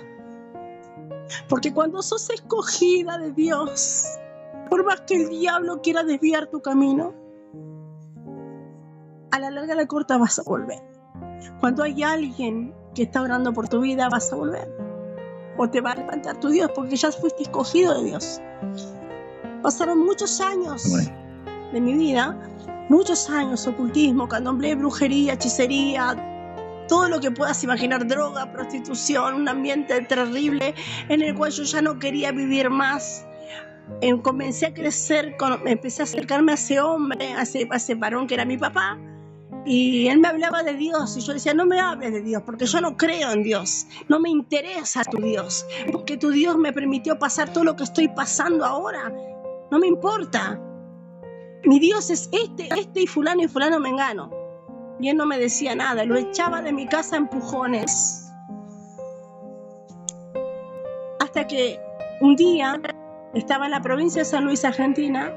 [1.49, 4.07] Porque cuando sos escogida de Dios,
[4.71, 7.15] por más que el diablo quiera desviar tu camino,
[9.33, 10.79] a la larga a la corta vas a volver.
[11.61, 14.71] Cuando hay alguien que está orando por tu vida, vas a volver.
[15.59, 18.41] O te va a levantar tu Dios, porque ya fuiste escogido de Dios.
[19.63, 20.85] Pasaron muchos años
[21.73, 22.39] de mi vida,
[22.89, 26.17] muchos años, ocultismo, candomblé, brujería, hechicería,
[26.89, 30.75] todo lo que puedas imaginar, droga, prostitución, un ambiente terrible
[31.09, 33.25] en el cual yo ya no quería vivir más.
[34.01, 37.95] Em, comencé a crecer, con- empecé a acercarme a ese hombre, a ese, a ese
[37.95, 38.99] varón que era mi papá,
[39.65, 42.67] y él me hablaba de Dios, y yo decía, no me hables de Dios, porque
[42.67, 47.19] yo no creo en Dios, no me interesa tu Dios, porque tu Dios me permitió
[47.19, 49.13] pasar todo lo que estoy pasando ahora,
[49.71, 50.61] no me importa.
[51.65, 54.31] Mi Dios es este, este y fulano y fulano mengano.
[54.99, 58.29] Y él no me decía nada, lo echaba de mi casa a empujones.
[61.21, 61.81] Hasta que
[62.21, 62.81] un día
[63.33, 65.33] estaba en la provincia de San Luis, Argentina,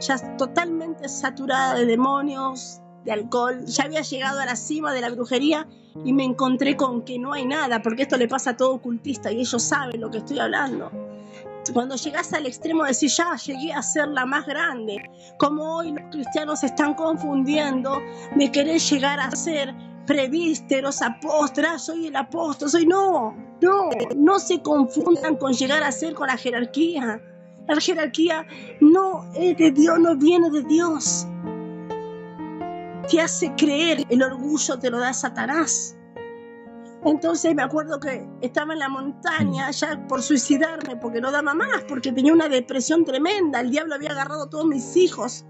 [0.00, 2.80] ya totalmente saturada de demonios,
[3.12, 5.66] alcohol, ya había llegado a la cima de la brujería
[6.04, 9.32] y me encontré con que no hay nada, porque esto le pasa a todo ocultista
[9.32, 10.90] y ellos saben lo que estoy hablando.
[11.72, 14.98] Cuando llegas al extremo de decir, ya llegué a ser la más grande,
[15.38, 18.00] como hoy los cristianos están confundiendo
[18.36, 19.74] de querer llegar a ser
[20.06, 26.14] prevísteros, apóstoles, soy el apóstol, soy no, no, no se confundan con llegar a ser
[26.14, 27.20] con la jerarquía.
[27.66, 28.46] La jerarquía
[28.80, 31.26] no es de Dios, no viene de Dios.
[33.10, 35.96] Te hace creer, el orgullo te lo da Satanás.
[37.04, 41.84] Entonces me acuerdo que estaba en la montaña ya por suicidarme porque no daba más,
[41.86, 43.60] porque tenía una depresión tremenda.
[43.60, 45.44] El diablo había agarrado a todos mis hijos,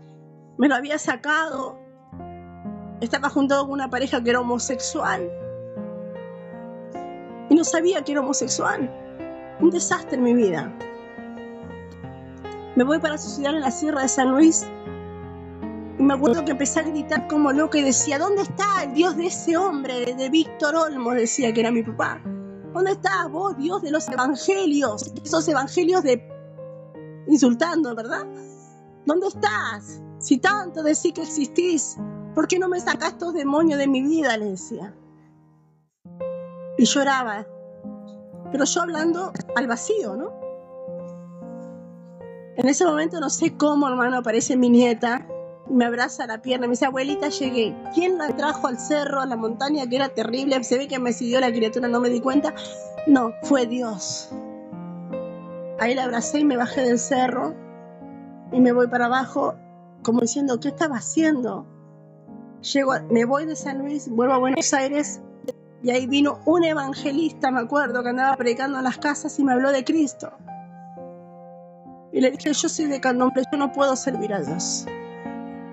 [0.59, 1.79] me lo había sacado.
[3.01, 5.31] Estaba junto con una pareja que era homosexual.
[7.49, 8.91] Y no sabía que era homosexual.
[9.61, 10.71] Un desastre en mi vida.
[12.75, 14.67] Me voy para suicidar en la Sierra de San Luis
[15.99, 19.17] y me acuerdo que empecé a gritar como loco y decía, ¿dónde está el Dios
[19.17, 21.13] de ese hombre, de Víctor Olmo?
[21.13, 22.21] Decía que era mi papá.
[22.75, 25.15] ¿Dónde estás vos, Dios de los evangelios?
[25.25, 26.23] Esos evangelios de
[27.29, 28.27] insultando, ¿verdad?
[29.07, 30.03] ¿Dónde estás?
[30.19, 31.97] Si tanto decís que existís,
[32.35, 34.37] ¿por qué no me sacás estos demonios de mi vida?
[34.37, 34.95] Le decía.
[36.77, 37.47] Y lloraba.
[38.53, 40.31] Pero yo hablando al vacío, ¿no?
[42.57, 45.27] En ese momento no sé cómo, hermano, aparece mi nieta
[45.69, 47.75] me abraza la pierna, me dice, abuelita, llegué.
[47.95, 50.63] ¿Quién la trajo al cerro, a la montaña, que era terrible?
[50.65, 52.55] Se ve que me siguió la criatura, no me di cuenta.
[53.07, 54.31] No, fue Dios.
[55.79, 57.55] Ahí la abracé y me bajé del cerro
[58.53, 59.55] y me voy para abajo,
[60.03, 61.67] como diciendo, ¿qué estaba haciendo?
[62.63, 65.21] Llego, me voy de San Luis, vuelvo a Buenos Aires
[65.83, 69.53] y ahí vino un evangelista, me acuerdo, que andaba predicando en las casas y me
[69.53, 70.33] habló de Cristo.
[72.13, 74.87] Y le dije, yo soy de candomblé, yo no puedo servir a Dios.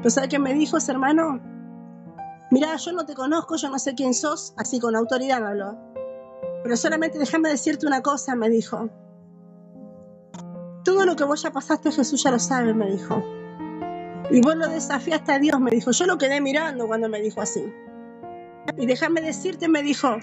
[0.04, 1.40] Pero ¿sabe qué me dijo ese hermano?
[2.52, 5.78] Mira, yo no te conozco, yo no sé quién sos, así con autoridad me habló.
[6.62, 8.90] Pero solamente déjame decirte una cosa, me dijo.
[10.84, 13.24] Todo lo que vos ya pasaste, Jesús ya lo sabe, me dijo.
[14.30, 15.92] Y vos lo desafiaste a Dios, me dijo.
[15.92, 17.64] Yo lo quedé mirando cuando me dijo así.
[18.76, 20.18] Y déjame decirte, me dijo,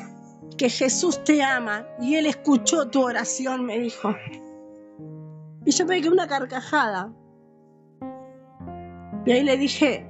[0.58, 4.14] que Jesús te ama y Él escuchó tu oración, me dijo.
[5.64, 7.14] Y yo me quedé una carcajada.
[9.30, 10.04] Y ahí le dije,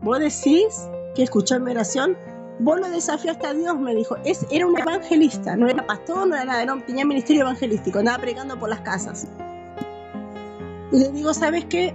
[0.00, 2.16] ¿vos decís que escuchó mi oración?
[2.60, 4.16] Vos lo desafiaste a Dios, me dijo.
[4.24, 8.22] Es, era un evangelista, no era pastor, no era nada, no, tenía ministerio evangelístico, andaba
[8.22, 9.28] predicando por las casas.
[10.90, 11.94] Y le digo, ¿sabes qué?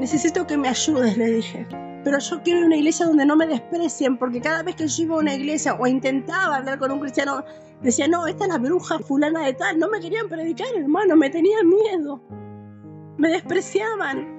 [0.00, 1.64] Necesito que me ayudes, le dije.
[2.02, 5.14] Pero yo quiero una iglesia donde no me desprecien, porque cada vez que yo iba
[5.14, 7.44] a una iglesia o intentaba hablar con un cristiano,
[7.82, 9.78] decía, no, esta es la bruja fulana de tal.
[9.78, 12.20] No me querían predicar, hermano, me tenían miedo.
[13.16, 14.37] Me despreciaban.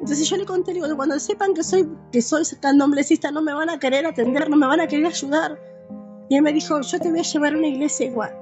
[0.00, 3.68] Entonces yo le conté, digo, cuando sepan que soy, que soy candomblesista no me van
[3.68, 5.60] a querer atender, no me van a querer ayudar.
[6.28, 8.32] Y él me dijo, yo te voy a llevar a una iglesia igual.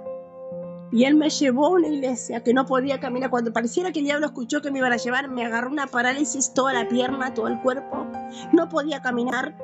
[0.92, 3.30] Y él me llevó a una iglesia que no podía caminar.
[3.30, 6.52] Cuando pareciera que el diablo escuchó que me iban a llevar, me agarró una parálisis
[6.52, 8.06] toda la pierna, todo el cuerpo.
[8.52, 9.56] No podía caminar.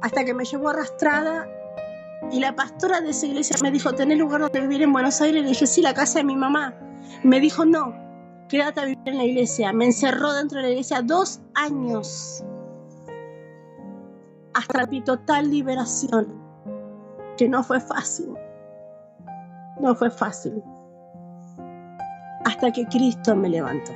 [0.00, 1.46] Hasta que me llevó arrastrada.
[2.30, 5.42] Y la pastora de esa iglesia me dijo, ¿tenés lugar donde vivir en Buenos Aires?
[5.42, 6.74] Le dije, sí, la casa de mi mamá.
[7.22, 7.94] Me dijo, no,
[8.52, 9.72] quédate a vivir en la iglesia.
[9.72, 12.44] Me encerró dentro de la iglesia dos años.
[14.52, 16.28] Hasta mi total liberación.
[17.38, 18.34] Que no fue fácil.
[19.80, 20.62] No fue fácil.
[22.44, 23.92] Hasta que Cristo me levantó.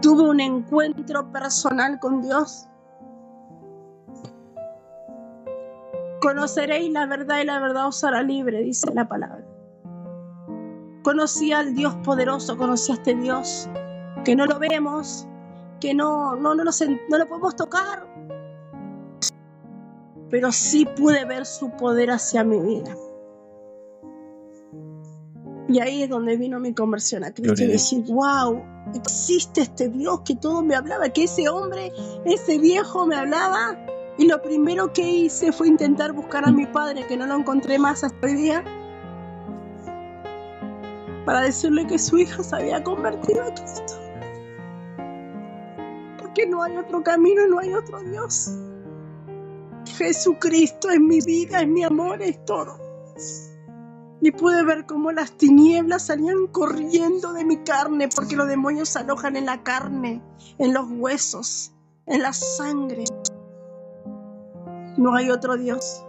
[0.00, 2.68] Tuve un encuentro personal con Dios.
[6.22, 9.44] Conoceréis la verdad y la verdad os hará libre, dice la palabra.
[11.02, 13.68] Conocí al Dios poderoso, conocí a este Dios
[14.24, 15.26] que no lo vemos,
[15.80, 18.06] que no, no, no, no lo podemos tocar,
[20.28, 22.94] pero sí pude ver su poder hacia mi vida.
[25.68, 28.60] Y ahí es donde vino mi conversión a Cristo y decir, wow,
[28.94, 31.92] existe este Dios que todo me hablaba, que ese hombre,
[32.24, 33.78] ese viejo me hablaba.
[34.18, 37.78] Y lo primero que hice fue intentar buscar a mi padre, que no lo encontré
[37.78, 38.64] más hasta hoy día
[41.30, 43.94] para decirle que su hija se había convertido a Cristo.
[46.18, 48.50] Porque no hay otro camino, no hay otro Dios.
[49.96, 52.76] Jesucristo es mi vida, es mi amor, es todo.
[54.20, 58.98] Y pude ver cómo las tinieblas salían corriendo de mi carne, porque los demonios se
[58.98, 60.20] alojan en la carne,
[60.58, 61.70] en los huesos,
[62.06, 63.04] en la sangre.
[64.96, 66.04] No hay otro Dios.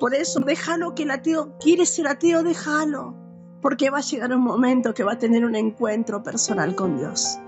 [0.00, 3.27] Por eso déjalo que el ateo quiere ser ateo, déjalo
[3.60, 7.38] Porque va a llegar un momento que va a tener un encuentro personal con Dios.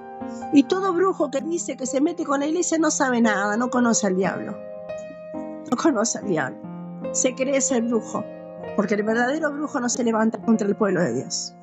[0.53, 3.71] Y todo brujo que dice que se mete con la iglesia no sabe nada, no
[3.71, 4.57] conoce al diablo.
[5.71, 6.59] No conoce al diablo.
[7.13, 8.25] Se cree ser brujo.
[8.77, 11.55] Porque el verdadero brujo no se levanta contra el pueblo de Dios.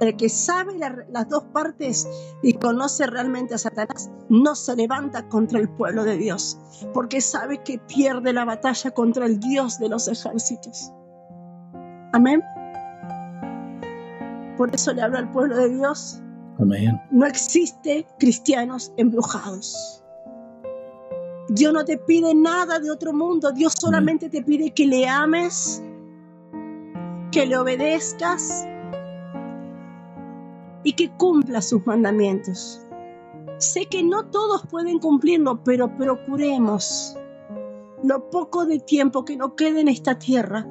[0.00, 2.06] El que sabe las dos partes
[2.42, 6.58] y conoce realmente a Satanás no se levanta contra el pueblo de Dios,
[6.92, 10.92] porque sabe que pierde la batalla contra el Dios de los ejércitos.
[12.12, 12.42] Amén.
[14.56, 16.20] Por eso le hablo al pueblo de Dios.
[16.58, 17.00] Amén.
[17.10, 20.02] No existe cristianos embrujados.
[21.48, 23.52] Dios no te pide nada de otro mundo.
[23.52, 25.82] Dios solamente te pide que le ames,
[27.30, 28.66] que le obedezcas
[30.84, 32.80] y que cumpla sus mandamientos.
[33.58, 37.16] Sé que no todos pueden cumplirlo, pero procuremos
[38.02, 40.66] lo poco de tiempo que nos quede en esta tierra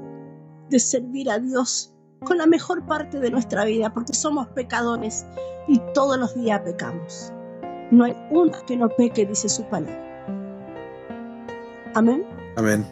[0.69, 1.92] de servir a Dios
[2.23, 5.25] con la mejor parte de nuestra vida, porque somos pecadores
[5.67, 7.31] y todos los días pecamos.
[7.91, 10.01] No hay uno que no peque, dice su palabra.
[11.95, 12.25] Amén.
[12.55, 12.85] Amén.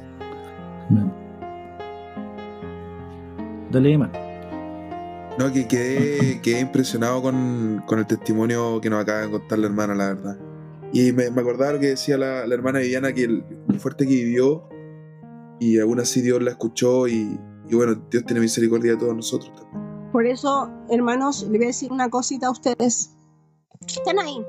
[0.90, 1.12] Amén.
[3.72, 4.12] Dale, Emma.
[5.40, 9.68] No, que quedé, quedé impresionado con, con, el testimonio que nos acaba de contar la
[9.68, 10.38] hermana, la verdad.
[10.94, 13.46] Y me, me acordaba lo que decía la, la hermana Viviana, que el,
[13.80, 14.68] fuerte que vivió,
[15.60, 17.40] y aún así Dios la escuchó, y,
[17.72, 20.12] y, bueno, Dios tiene misericordia de todos nosotros también.
[20.12, 23.16] Por eso, hermanos, le voy a decir una cosita a ustedes.
[23.88, 24.46] Están ahí.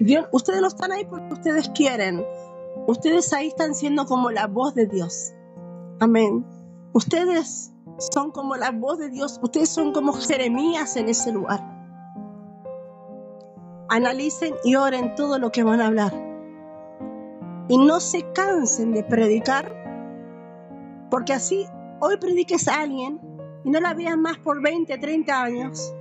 [0.00, 2.24] Dios, ustedes no están ahí porque ustedes quieren.
[2.86, 5.34] Ustedes ahí están siendo como la voz de Dios.
[6.00, 6.46] Amén.
[6.94, 9.38] Ustedes son como la voz de Dios.
[9.42, 11.60] Ustedes son como Jeremías en ese lugar.
[13.90, 16.14] Analicen y oren todo lo que van a hablar.
[17.68, 19.70] Y no se cansen de predicar,
[21.10, 21.66] porque así
[22.04, 23.18] hoy prediques a alguien
[23.64, 25.94] y no la veas más por 20, 30 años.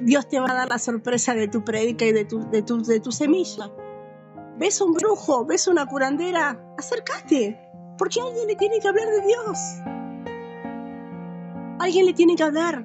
[0.00, 2.82] Dios te va a dar la sorpresa de tu predica y de tu, de tu,
[2.82, 3.70] de tu semilla.
[4.58, 5.44] ¿Ves un brujo?
[5.46, 6.60] ¿Ves una curandera?
[6.76, 7.58] Acércate,
[7.96, 9.58] porque alguien le tiene que hablar de Dios.
[11.78, 12.84] Alguien le tiene que hablar.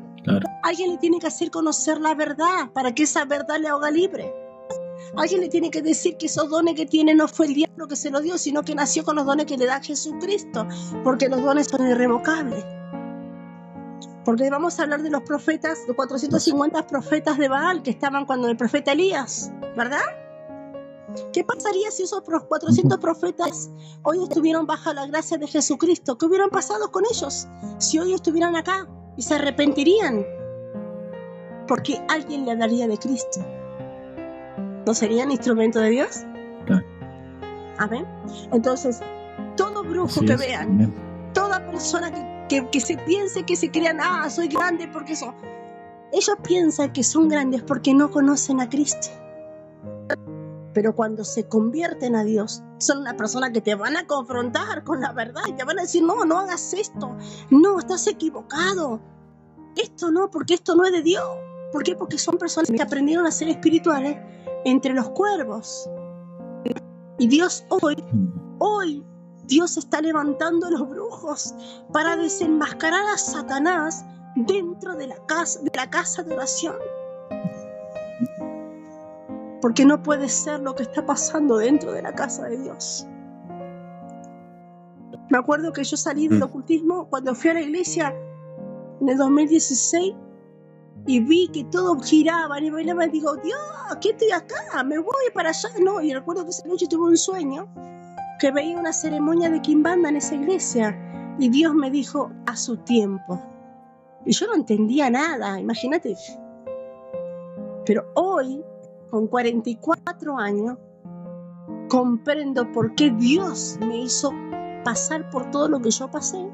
[0.62, 4.32] Alguien le tiene que hacer conocer la verdad para que esa verdad le haga libre.
[5.16, 7.96] Alguien le tiene que decir que esos dones que tiene no fue el diablo que
[7.96, 10.68] se lo dio, sino que nació con los dones que le da Jesucristo,
[11.04, 12.64] porque los dones son irrevocables.
[14.26, 18.48] Porque vamos a hablar de los profetas, los 450 profetas de Baal que estaban cuando
[18.48, 20.02] el profeta Elías, ¿verdad?
[21.34, 23.72] ¿Qué pasaría si esos 400 profetas
[24.04, 26.18] hoy estuvieran bajo la gracia de Jesucristo?
[26.18, 27.48] ¿Qué hubieran pasado con ellos
[27.80, 28.88] si hoy estuvieran acá
[29.18, 30.24] y se arrepentirían?
[31.68, 33.44] Porque alguien le hablaría de Cristo.
[34.90, 36.26] ¿No serían instrumento de Dios?
[37.78, 38.08] Amén.
[38.52, 39.02] Entonces,
[39.56, 40.92] todo brujo que vean,
[41.32, 42.12] toda persona
[42.48, 45.36] que, que, se piense que se crean, ah, soy grande porque eso.
[46.12, 49.10] Ellos piensan que son grandes porque no conocen a Cristo
[50.74, 55.02] pero cuando se convierten a Dios, son una persona que te van a confrontar con
[55.02, 57.16] la verdad y te van a decir, no, no hagas esto,
[57.52, 59.00] no, estás equivocado,
[59.76, 61.28] esto no, porque esto no es de Dios.
[61.72, 61.96] ¿Por qué?
[61.96, 64.18] Porque son personas que aprendieron a ser espirituales
[64.66, 65.90] entre los cuervos.
[67.18, 67.96] Y Dios hoy,
[68.60, 69.04] hoy,
[69.46, 71.54] Dios está levantando a los brujos
[71.92, 74.06] para desenmascarar a Satanás
[74.36, 76.76] dentro de la casa de, la casa de oración
[79.62, 83.06] porque no puede ser lo que está pasando dentro de la casa de Dios.
[85.30, 86.44] Me acuerdo que yo salí del mm.
[86.44, 88.16] ocultismo cuando fui a la iglesia
[89.02, 90.16] en el 2016
[91.06, 93.60] y vi que todo giraba y bailaba y digo, Dios,
[94.02, 94.84] ¿qué estoy acá?
[94.84, 95.70] Me voy para allá.
[95.82, 97.68] No, y recuerdo que esa noche tuve un sueño
[98.40, 100.98] que veía una ceremonia de Kimbanda en esa iglesia
[101.40, 103.42] y Dios me dijo a su tiempo.
[104.26, 106.16] Y yo no entendía nada, imagínate.
[107.86, 108.64] Pero hoy
[109.10, 110.78] con 44 años,
[111.90, 114.32] comprendo por qué Dios me hizo
[114.84, 116.50] pasar por todo lo que yo pasé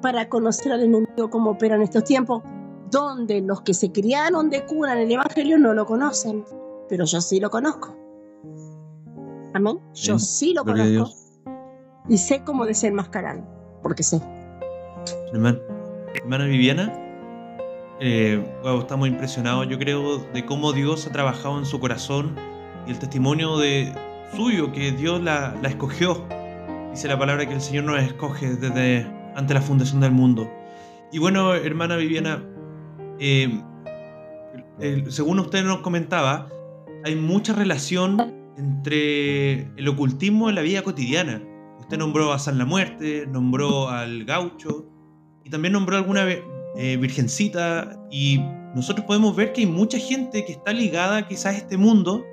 [0.00, 2.42] para conocer al enemigo cómo opera en estos tiempos,
[2.90, 6.44] donde los que se criaron de cuna en el Evangelio no lo conocen,
[6.88, 7.96] pero yo sí lo conozco.
[9.54, 9.78] Amén.
[9.94, 11.14] Yo sí lo conozco.
[12.08, 13.44] Y sé cómo desenmascarar,
[13.82, 14.20] porque sé.
[15.32, 16.92] hermana Viviana,
[18.00, 18.42] eh,
[18.80, 22.34] estamos impresionados, yo creo, de cómo Dios ha trabajado en su corazón
[22.86, 23.92] y el testimonio de
[24.34, 26.24] suyo, que Dios la, escogió.
[26.90, 30.50] Dice la palabra que el Señor nos escoge desde ante la fundación del mundo.
[31.12, 32.42] Y bueno, hermana Viviana,
[33.20, 36.48] eh, según usted nos comentaba,
[37.04, 38.18] hay mucha relación
[38.56, 41.42] entre el ocultismo y la vida cotidiana.
[41.78, 44.86] Usted nombró a San la Muerte, nombró al gaucho
[45.44, 46.26] y también nombró alguna
[46.76, 48.38] eh, virgencita, y
[48.74, 52.24] nosotros podemos ver que hay mucha gente que está ligada quizás a este mundo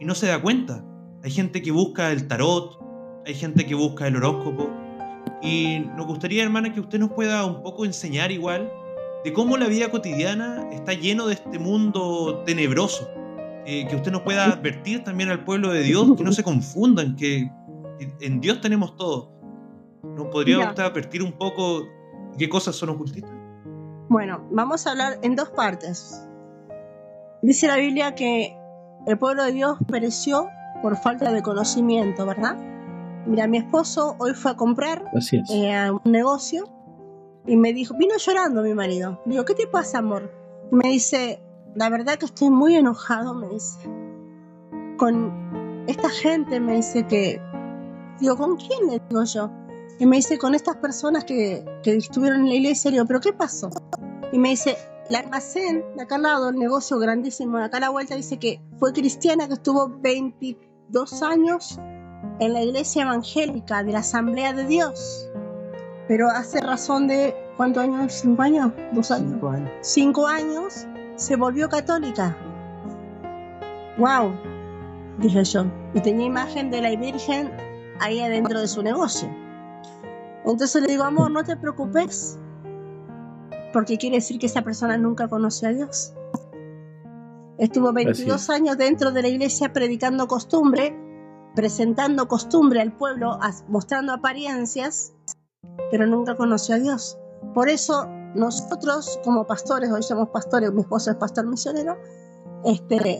[0.00, 0.84] y no se da cuenta.
[1.22, 2.78] Hay gente que busca el tarot,
[3.26, 4.70] hay gente que busca el horóscopo,
[5.42, 8.72] y nos gustaría, hermana, que usted nos pueda un poco enseñar igual
[9.24, 13.08] de cómo la vida cotidiana está lleno de este mundo tenebroso.
[13.64, 17.14] Eh, que usted nos pueda advertir también al pueblo de Dios, que no se confundan,
[17.14, 17.48] que,
[18.20, 19.30] en Dios tenemos todo.
[20.02, 21.86] ¿Nos podría usted advertir un poco
[22.36, 23.32] qué cosas son ocultistas?
[24.08, 26.26] Bueno, vamos a hablar en dos partes.
[27.42, 28.56] Dice la Biblia que
[29.06, 30.48] el pueblo de Dios pereció
[30.82, 32.56] por falta de conocimiento, ¿verdad?
[33.26, 35.04] Mira, mi esposo hoy fue a comprar
[35.50, 36.64] eh, a un negocio
[37.46, 39.20] y me dijo, vino llorando mi marido.
[39.26, 40.30] Digo, ¿qué te pasa, amor?
[40.70, 41.42] Y me dice,
[41.74, 43.78] la verdad que estoy muy enojado, me dice.
[44.96, 47.40] Con esta gente, me dice que...
[48.20, 49.50] Digo, ¿con quién le digo yo?
[49.98, 52.90] Y me dice, con estas personas que, que estuvieron en la iglesia.
[52.90, 53.70] Le digo, ¿pero qué pasó?
[54.32, 54.76] Y me dice,
[55.08, 58.38] el almacén de acá al lado, el negocio grandísimo de acá a la vuelta, dice
[58.38, 61.78] que fue cristiana que estuvo 22 años
[62.38, 65.28] en la iglesia evangélica de la Asamblea de Dios.
[66.12, 68.12] Pero hace razón de, ¿cuántos años?
[68.12, 68.72] ¿Cinco años?
[68.92, 69.30] ¿Dos años?
[69.30, 69.70] Cinco años.
[69.80, 70.86] Cinco años
[71.16, 72.36] se volvió católica.
[73.96, 74.34] ¡Wow!
[75.20, 75.64] Dije yo.
[75.94, 77.50] Y tenía imagen de la Virgen
[77.98, 79.26] ahí adentro de su negocio.
[80.44, 82.38] Entonces le digo, amor, no te preocupes,
[83.72, 86.12] porque quiere decir que esa persona nunca conoció a Dios.
[87.56, 90.94] Estuvo 22 años dentro de la iglesia predicando costumbre
[91.54, 93.38] presentando costumbre al pueblo,
[93.68, 95.12] mostrando apariencias,
[95.90, 97.18] pero nunca conoció a Dios.
[97.54, 101.98] Por eso nosotros como pastores, hoy somos pastores, mi esposo es pastor misionero,
[102.64, 103.18] este,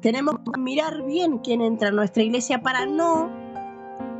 [0.00, 3.30] tenemos que mirar bien quién entra a nuestra iglesia para no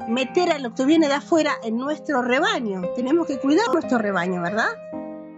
[0.09, 2.83] meter a lo que viene de afuera en nuestro rebaño.
[2.95, 4.69] Tenemos que cuidar nuestro rebaño, ¿verdad?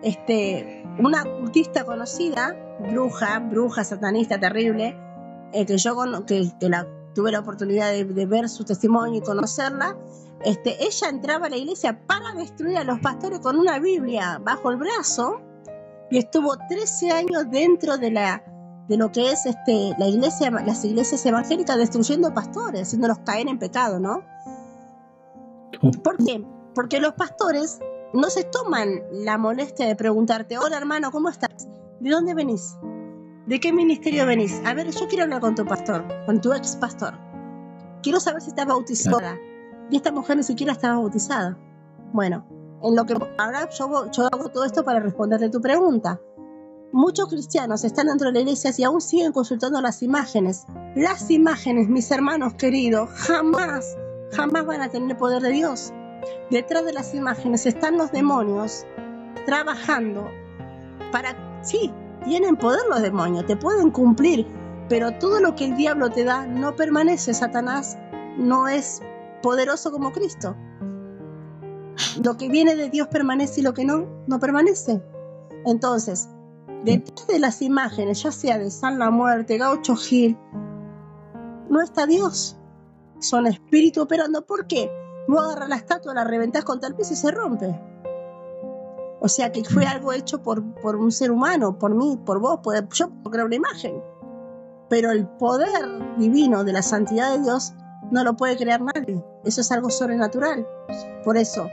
[0.02, 2.54] Este, una cultista conocida,
[2.92, 4.96] bruja, bruja satanista terrible,
[5.52, 5.96] eh, que yo
[6.26, 6.86] que, que la
[7.16, 9.96] tuve la oportunidad de, ver su testimonio y conocerla,
[10.45, 14.70] este, ella entraba a la iglesia para destruir a los pastores con una Biblia bajo
[14.70, 15.41] el brazo
[16.11, 18.45] y estuvo 13 años dentro de la
[18.89, 23.59] de lo que es este, la iglesia, las iglesias evangélicas destruyendo pastores, haciéndolos caer en
[23.59, 24.22] pecado, ¿no?
[26.05, 26.45] ¿Por qué?
[26.72, 27.80] Porque los pastores
[28.12, 31.66] no se toman la molestia de preguntarte, hola hermano, ¿cómo estás?
[31.99, 32.76] ¿De dónde venís?
[33.47, 34.61] ¿De qué ministerio venís?
[34.64, 37.14] A ver, yo quiero hablar con tu pastor, con tu ex pastor.
[38.03, 39.37] Quiero saber si está bautizada.
[39.91, 41.59] Y esta mujer ni siquiera estaba bautizada.
[42.12, 42.47] Bueno,
[42.82, 46.20] en lo que ahora yo, yo hago todo esto para responderte tu pregunta.
[46.93, 50.66] Muchos cristianos están dentro de la iglesia y aún siguen consultando las imágenes.
[50.95, 53.97] Las imágenes, mis hermanos queridos, jamás,
[54.32, 55.93] jamás van a tener el poder de Dios.
[56.51, 58.84] Detrás de las imágenes están los demonios
[59.45, 60.30] trabajando
[61.12, 61.93] para, sí,
[62.24, 64.47] tienen poder los demonios, te pueden cumplir,
[64.89, 67.34] pero todo lo que el diablo te da no permanece.
[67.34, 67.99] Satanás
[68.37, 69.03] no es
[69.47, 70.57] poderoso como Cristo.
[72.20, 75.01] Lo que viene de Dios permanece y lo que no, no permanece.
[75.64, 76.28] Entonces,
[76.82, 80.36] detrás de las imágenes, ya sea de San La Muerte, Gaucho Gil,
[81.70, 82.57] no está Dios.
[83.20, 84.44] Son espíritus operando.
[84.44, 84.90] ¿Por qué?
[85.28, 87.80] No agarras la estatua, la reventás contra el piso y se rompe.
[89.20, 92.59] O sea que fue algo hecho por, por un ser humano, por mí, por vos,
[92.64, 94.03] por, yo puedo crear una imagen.
[94.90, 97.74] Pero el poder divino de la santidad de Dios
[98.11, 99.22] no lo puede crear nadie.
[99.44, 100.66] Eso es algo sobrenatural.
[101.24, 101.68] Por eso,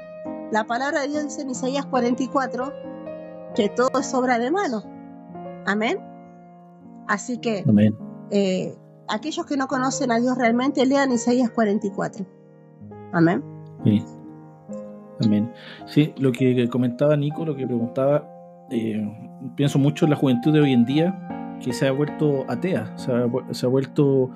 [0.51, 2.73] la palabra de Dios dice en Isaías 44
[3.55, 4.83] que todo es obra de mano.
[5.65, 5.99] Amén.
[7.07, 7.63] Así que
[8.31, 8.75] eh,
[9.07, 12.25] aquellos que no conocen a Dios realmente lean Isaías 44.
[13.11, 13.43] Amén.
[13.83, 14.03] Sí.
[15.23, 15.51] Amén.
[15.85, 18.27] Sí, lo que comentaba Nico, lo que preguntaba,
[18.71, 19.05] eh,
[19.55, 23.11] pienso mucho en la juventud de hoy en día, que se ha vuelto atea, se
[23.11, 24.31] ha, vuelto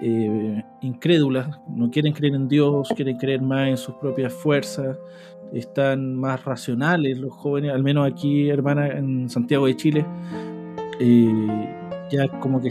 [0.00, 4.98] eh, incrédula, no quieren creer en Dios, quieren creer más en sus propias fuerzas,
[5.52, 10.06] están más racionales los jóvenes, al menos aquí, hermana, en Santiago de Chile,
[11.00, 11.74] eh,
[12.10, 12.70] ya como que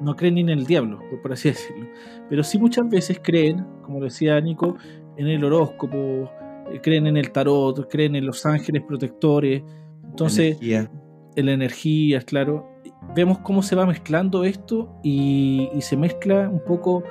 [0.00, 1.86] no creen ni en el diablo, por así decirlo,
[2.28, 4.76] pero sí muchas veces creen, como decía Nico,
[5.16, 6.30] en el horóscopo,
[6.72, 9.62] eh, creen en el tarot, creen en los ángeles protectores.
[10.04, 12.75] Entonces, en la energía, claro.
[13.14, 17.02] Vemos cómo se va mezclando esto y, se mezcla un poco,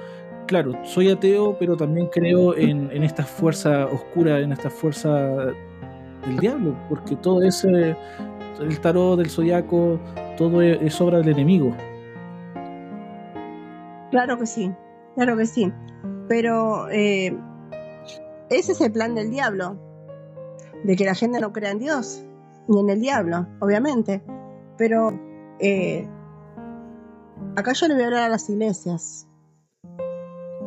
[0.46, 5.10] claro, soy ateo, pero también creo en, esta fuerza oscura, en esta fuerza
[6.26, 7.96] del diablo, porque todo ese,
[8.60, 10.00] el tarot, del zodiaco,
[10.38, 11.76] todo es, obra del enemigo.
[14.12, 14.72] Claro que sí,
[15.16, 15.72] claro que sí.
[16.28, 17.36] Pero eh,
[18.50, 19.78] ese es el plan del diablo,
[20.84, 22.24] de que la gente no crea en Dios.
[22.68, 24.24] ni en el diablo, obviamente.
[24.78, 25.20] Pero
[25.60, 26.08] eh,
[27.56, 29.28] acá yo le voy a hablar a las iglesias.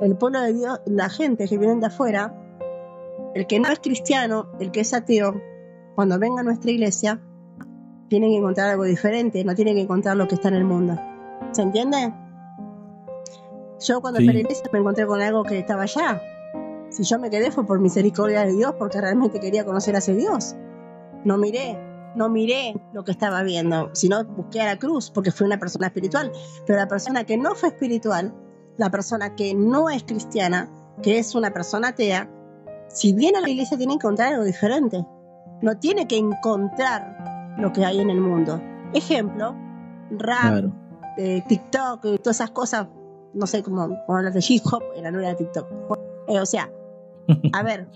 [0.00, 2.34] El pueblo de Dios, la gente que viene de afuera,
[3.34, 5.40] el que no es cristiano, el que es ateo,
[5.94, 7.20] cuando venga a nuestra iglesia,
[8.08, 10.98] tienen que encontrar algo diferente, no tienen que encontrar lo que está en el mundo.
[11.52, 12.12] ¿Se entiende?
[13.80, 14.24] Yo cuando Sí.
[14.26, 16.20] fui a la iglesia me encontré con algo que estaba allá.
[16.90, 20.14] Si yo me quedé fue por misericordia de Dios, porque realmente quería conocer a ese
[20.14, 20.56] Dios.
[21.24, 21.76] No miré,
[22.18, 25.86] no miré lo que estaba viendo, sino busqué a la cruz, porque fui una persona
[25.86, 26.32] espiritual.
[26.66, 28.34] Pero la persona que no fue espiritual,
[28.76, 30.68] la persona que no es cristiana,
[31.02, 32.28] que es una persona atea,
[32.88, 35.06] si viene a la iglesia tiene que encontrar algo diferente.
[35.62, 38.60] No tiene que encontrar lo que hay en el mundo.
[38.94, 39.54] Ejemplo,
[40.10, 40.72] rap, Claro.
[41.18, 42.88] eh, TikTok, y todas esas cosas,
[43.34, 45.66] no sé cómo, cómo hablar de hip hop, era no era TikTok.
[46.28, 46.70] Eh, o sea,
[47.52, 47.88] a ver,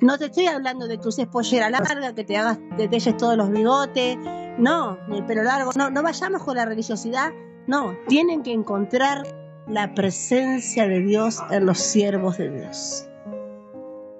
[0.00, 3.36] no te estoy hablando de que uses pollera larga, que te hagas, te dejes todos
[3.36, 4.16] los bigotes,
[4.58, 7.32] no, ni el pelo largo, no, no vayamos con la religiosidad,
[7.66, 9.22] no, tienen que encontrar
[9.66, 13.04] la presencia de Dios en los siervos de Dios.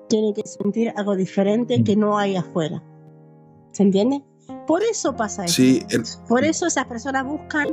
[0.08, 2.82] Tienen que sentir algo diferente que no hay afuera.
[3.72, 4.22] ¿Se entiende?
[4.66, 5.54] Por eso pasa eso.
[5.54, 7.68] Sí, el- Por eso esas personas buscan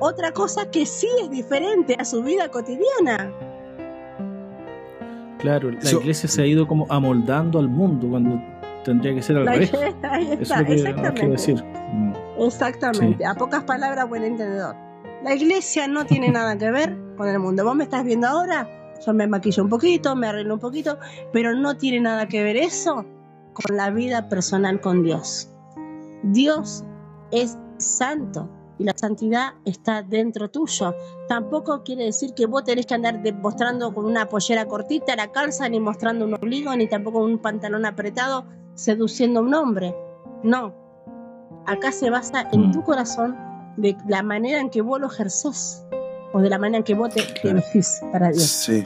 [0.00, 3.32] otra cosa que sí es diferente a su vida cotidiana.
[5.42, 8.40] Claro, la Eso- iglesia se ha ido como amoldando al mundo cuando
[8.84, 9.72] tendría que ser al La- revés.
[10.02, 11.28] Ahí Eso está, es lo que quiero exactamente.
[11.28, 11.64] decir.
[12.38, 13.26] Exactamente.
[13.26, 14.74] A pocas palabras, buen entendedor.
[15.24, 17.64] La iglesia no tiene nada que ver con el mundo.
[17.64, 18.68] Vos me estás viendo ahora,
[19.04, 20.98] yo me maquillo un poquito, me arreglo un poquito,
[21.32, 23.04] pero no tiene nada que ver eso
[23.52, 25.48] con la vida personal con Dios.
[26.24, 26.84] Dios
[27.30, 28.48] es santo
[28.82, 30.94] y la santidad está dentro tuyo.
[31.28, 35.68] Tampoco quiere decir que vos tenés que andar mostrando con una pollera cortita la calza,
[35.68, 39.94] ni mostrando un ombligo, ni tampoco un pantalón apretado seduciendo a un hombre.
[40.42, 40.74] No.
[41.66, 42.72] Acá se basa en Mm.
[42.72, 43.36] tu corazón
[43.76, 45.84] de la manera en que vos lo ejerces
[46.32, 47.56] o de la manera en que vos te, te Claro.
[47.56, 48.42] vestís para Dios.
[48.42, 48.82] Sí.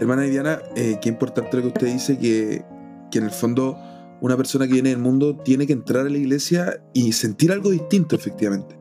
[0.00, 2.64] Hermana Viviana, eh, qué importante lo que usted dice, que,
[3.10, 3.78] que en el fondo
[4.20, 7.70] una persona que viene del mundo tiene que entrar a la iglesia y sentir algo
[7.70, 8.78] distinto, efectivamente.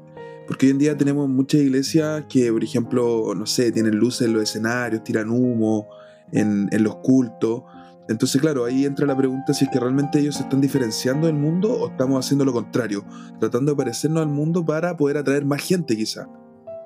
[0.51, 4.33] Porque hoy en día tenemos muchas iglesias que, por ejemplo, no sé, tienen luces en
[4.33, 5.87] los escenarios, tiran humo
[6.33, 7.63] en, en los cultos.
[8.09, 11.37] Entonces, claro, ahí entra la pregunta si es que realmente ellos se están diferenciando del
[11.37, 13.05] mundo o estamos haciendo lo contrario,
[13.39, 16.27] tratando de parecernos al mundo para poder atraer más gente, quizá.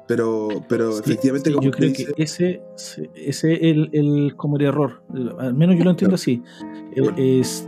[0.08, 2.62] Pero, pero Sí, efectivamente, sí, como yo creo dice, que ese,
[3.16, 5.02] ese es el, el- como el error.
[5.40, 6.44] Al menos yo lo entiendo así.
[6.96, 7.18] Bueno.
[7.18, 7.68] Es,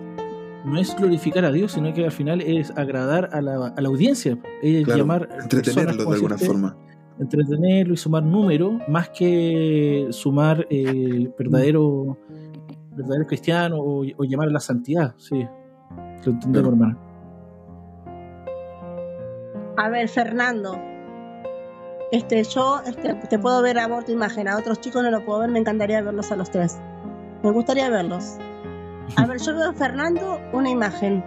[0.68, 3.88] no es glorificar a Dios, sino que al final es agradar a la, a la
[3.88, 4.38] audiencia.
[4.62, 6.78] Es Claro, llamar entretenerlos personas, de alguna forma.
[7.20, 12.18] Entretenerlo y sumar número, más que sumar eh, verdadero,
[12.96, 15.16] verdadero cristiano o, o llamar a la santidad.
[15.18, 15.48] Sí,
[16.26, 16.70] lo entendemos, Claro.
[16.70, 17.00] hermano.
[19.78, 20.78] A ver, Fernando.
[22.12, 25.26] Este, yo este, te puedo ver a vos tu imagen, a otros chicos no lo
[25.26, 26.78] puedo ver, me encantaría verlos a los tres.
[27.44, 28.38] Me gustaría verlos.
[29.16, 31.24] A ver, yo veo a Fernando una imagen,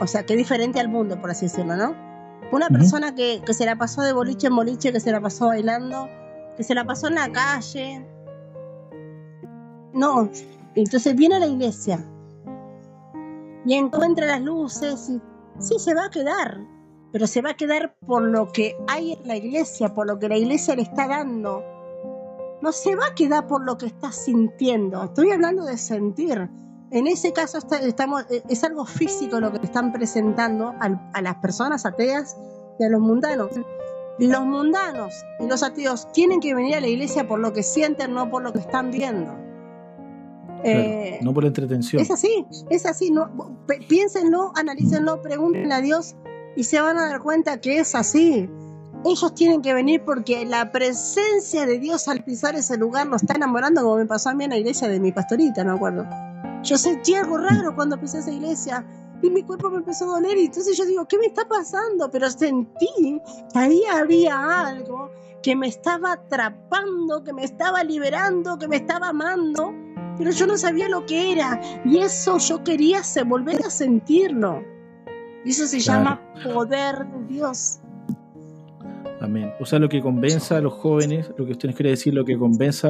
[0.00, 1.94] o sea, que es diferente al mundo, por así decirlo, ¿no?
[2.52, 5.48] Una persona que, que se la pasó de boliche en boliche, que se la pasó
[5.48, 6.08] bailando,
[6.56, 8.06] que se la pasó en la calle.
[9.92, 10.30] No,
[10.74, 12.04] entonces viene a la iglesia
[13.64, 15.20] y encuentra las luces y
[15.58, 16.60] sí se va a quedar,
[17.12, 20.28] pero se va a quedar por lo que hay en la iglesia, por lo que
[20.28, 21.64] la iglesia le está dando.
[22.62, 25.02] No se va a quedar por lo que está sintiendo.
[25.02, 26.48] Estoy hablando de sentir.
[26.90, 31.20] En ese caso está- estamos, eh, es algo físico lo que están presentando al- a
[31.20, 32.36] las personas ateas
[32.78, 33.50] y a los mundanos.
[34.18, 38.14] Los mundanos y los ateos tienen que venir a la iglesia por lo que sienten,
[38.14, 39.32] no por lo que están viendo.
[40.62, 42.00] Claro, Eh, no por la entretención.
[42.00, 43.10] es así, es así.
[43.10, 43.28] No,
[43.88, 46.16] piénsenlo, analícenlo, pregúntenle a Dios
[46.56, 48.48] y se van a dar cuenta que es así.
[49.04, 53.34] Ellos tienen que venir porque la presencia de Dios al pisar ese lugar lo está
[53.34, 56.06] enamorando, como me pasó a mí en la iglesia de mi pastorita, no me acuerdo.
[56.62, 58.84] Yo sentí algo raro cuando pisé esa iglesia
[59.22, 62.10] y mi cuerpo me empezó a doler y entonces yo digo, ¿qué me está pasando?
[62.10, 63.20] Pero sentí
[63.52, 65.10] que ahí había algo
[65.42, 69.72] que me estaba atrapando, que me estaba liberando, que me estaba amando,
[70.18, 71.60] pero yo no sabía lo que era.
[71.84, 74.62] Y eso yo quería volver a sentirlo.
[75.44, 76.00] Y eso se Claro.
[76.00, 76.20] llama
[76.52, 77.78] poder de Dios.
[79.26, 79.52] Amén.
[79.58, 82.24] O sea, lo que convenza a los jóvenes, lo que usted nos quiere decir, lo
[82.24, 82.88] que convenza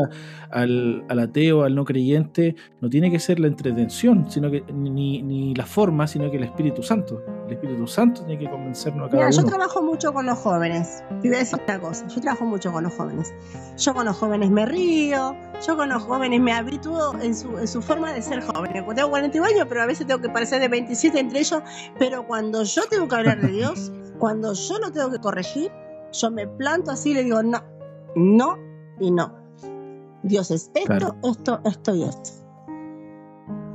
[0.51, 5.23] al, al ateo, al no creyente, no tiene que ser la entretención, sino que ni,
[5.23, 7.23] ni la forma, sino que el Espíritu Santo.
[7.47, 9.49] El Espíritu Santo tiene que convencernos a cada Mira, yo uno.
[9.49, 11.03] trabajo mucho con los jóvenes.
[11.23, 13.33] Te voy a decir una cosa, yo trabajo mucho con los jóvenes.
[13.79, 15.35] Yo con los jóvenes me río,
[15.67, 18.73] yo con los jóvenes me habitúo en su, en su forma de ser joven.
[18.95, 21.63] Tengo 41 años, pero a veces tengo que parecer de 27 entre ellos.
[21.99, 25.71] Pero cuando yo tengo que hablar de Dios, cuando yo lo tengo que corregir,
[26.21, 27.63] yo me planto así y le digo no,
[28.15, 28.59] no
[29.01, 29.35] y no.
[30.23, 31.17] Dios es esto, Claro.
[31.23, 32.31] esto, esto y esto.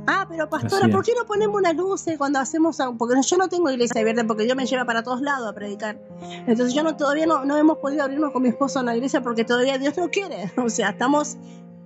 [0.06, 2.98] Ah, pero pastora, ¿por qué no ponemos unas luces cuando hacemos algo?
[2.98, 6.00] Porque yo no tengo iglesia abierta porque yo me lleva para todos lados a predicar.
[6.46, 9.22] Entonces yo no todavía no, no hemos podido abrirnos con mi esposo en la iglesia
[9.22, 10.50] porque todavía Dios no quiere.
[10.58, 11.36] O sea, estamos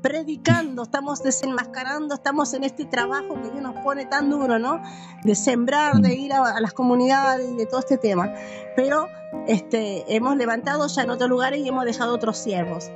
[0.03, 4.81] predicando, estamos desenmascarando, estamos en este trabajo que Dios nos pone tan duro, ¿no?
[5.25, 8.33] De sembrar, de ir a, a las comunidades, de todo este tema.
[8.77, 9.07] Pero
[9.47, 12.91] este, hemos levantado ya en otros lugares y hemos dejado otros siervos.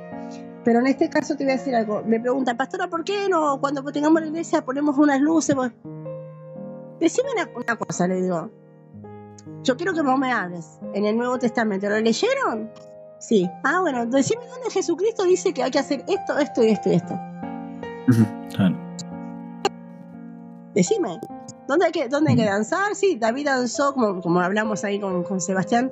[0.63, 2.03] Pero en este caso te voy a decir algo.
[2.05, 5.55] Me preguntan, pastora, ¿por qué no cuando tengamos la iglesia ponemos unas luces?
[5.55, 5.71] Vos-
[6.99, 8.51] Decime una, una cosa, le digo.
[9.63, 10.79] Yo quiero que vos me hables.
[10.93, 12.69] En el Nuevo Testamento, ¿lo leyeron?
[13.21, 13.47] Sí.
[13.63, 16.93] Ah, bueno, decime dónde Jesucristo dice que hay que hacer esto, esto y esto y
[16.95, 17.19] esto.
[18.55, 18.75] Claro.
[20.73, 21.19] Decime.
[21.67, 22.95] ¿Dónde hay que, dónde hay que danzar?
[22.95, 25.91] Sí, David danzó, como, como hablamos ahí con, con Sebastián.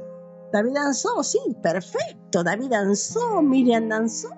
[0.51, 2.43] David danzó, sí, perfecto.
[2.43, 4.29] David danzó, Miriam danzó.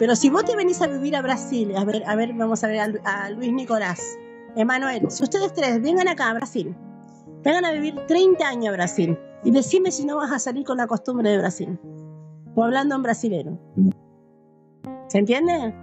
[0.00, 2.66] Pero si vos te venís a vivir a Brasil, a ver, a ver, vamos a
[2.66, 4.02] ver a, a Luis Nicolás,
[4.56, 6.74] Emanuel, si ustedes tres vengan acá a Brasil,
[7.44, 10.76] vengan a vivir 30 años a Brasil y decime si no vas a salir con
[10.78, 11.78] la costumbre de Brasil.
[12.54, 13.58] O hablando en brasilero.
[15.08, 15.74] ¿Se entiende?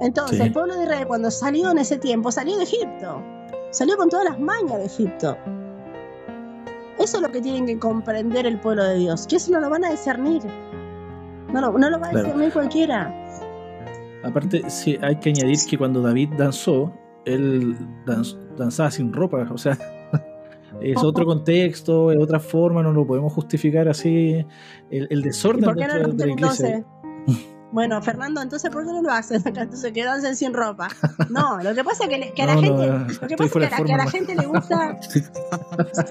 [0.00, 0.44] Entonces, Sí.
[0.44, 3.20] el pueblo de Israel, cuando salió en ese tiempo, salió de Egipto.
[3.70, 5.36] Salió con todas las mañas de Egipto.
[6.98, 9.70] Eso es lo que tienen que comprender el pueblo de Dios, que eso no lo
[9.70, 10.42] van a discernir.
[11.52, 12.24] No lo, no lo va a Claro.
[12.26, 13.14] discernir cualquiera.
[14.24, 16.92] Aparte, sí, hay que añadir que cuando David danzó,
[17.24, 19.78] él danz- danzaba sin ropa, o sea,
[20.80, 24.44] es otro contexto, es otra forma, no lo podemos justificar así
[24.90, 26.76] el, el ¿Y desorden por qué no dentro lo de la hacen iglesia.
[27.26, 27.46] entonces?
[27.70, 29.46] Bueno, Fernando, entonces ¿por qué no lo hacen?
[29.46, 30.88] Acá, Entonces sin ropa.
[31.28, 33.44] No, lo que pasa es que, que a la No, gente, no, lo que pasa
[33.44, 34.10] es que a la, que a la forma.
[34.10, 34.98] gente le gusta,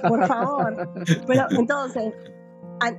[0.08, 0.90] por favor.
[1.26, 2.14] Pero entonces,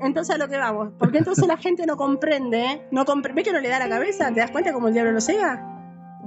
[0.03, 3.53] entonces a lo que vamos, porque entonces la gente no comprende, no compre, ¿ves que
[3.53, 4.33] no le da la cabeza?
[4.35, 5.65] ¿Te das cuenta cómo el diablo lo cega?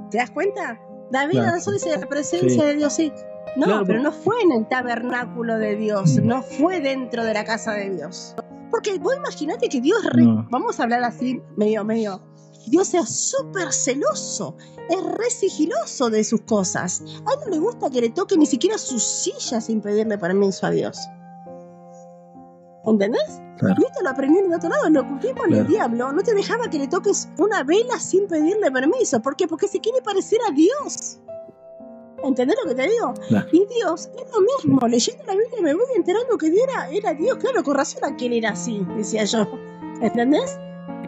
[0.09, 0.79] ¿Te das cuenta?
[1.11, 1.51] David Claro.
[1.51, 2.67] danzó dice la presencia Sí.
[2.67, 3.11] de Dios, sí.
[3.57, 7.43] No, Claro, pero no fue en el tabernáculo de Dios, no fue dentro de la
[7.43, 8.33] casa de Dios.
[8.69, 10.47] Porque vos imaginate que Dios, re- No.
[10.49, 12.21] vamos a hablar así, medio, medio,
[12.67, 14.55] Dios es súper celoso,
[14.89, 17.01] es re sigiloso de sus cosas.
[17.25, 20.65] A él no le gusta que le toque ni siquiera su silla sin pedirle permiso
[20.67, 20.97] a Dios.
[22.85, 23.41] ¿Entendés?
[23.57, 23.75] Claro.
[23.79, 25.67] Y esto lo aprendió en el otro lado, lo ocultismo el Claro.
[25.67, 29.21] diablo no te dejaba que le toques una vela sin pedirle permiso.
[29.21, 29.47] ¿Por qué?
[29.47, 31.19] Porque se quiere parecer a Dios.
[32.23, 33.13] ¿Entendés lo que te digo?
[33.27, 33.47] Claro.
[33.51, 34.87] Y Dios es lo mismo.
[34.87, 37.37] Leyendo la Biblia me voy enterando que Dios era, era Dios.
[37.37, 39.47] Claro, con razón aquel era así, decía yo.
[40.01, 40.57] ¿Entendés?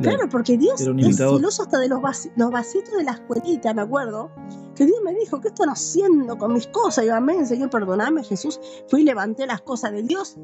[0.01, 3.83] Claro, porque Dios es celoso hasta de los, vasi- los vasitos de la escuelita, me
[3.83, 4.31] acuerdo.
[4.75, 7.03] Que Dios me dijo, ¿qué están haciendo con mis cosas?
[7.05, 8.59] Y yo, amén, Señor, perdóname, Jesús.
[8.89, 10.35] Fui y levanté las cosas de Dios.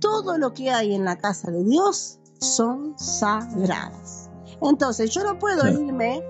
[0.00, 4.30] Todo lo que hay en la casa de Dios son sagradas.
[4.62, 5.78] Entonces, yo no puedo Claro.
[5.80, 6.22] irme,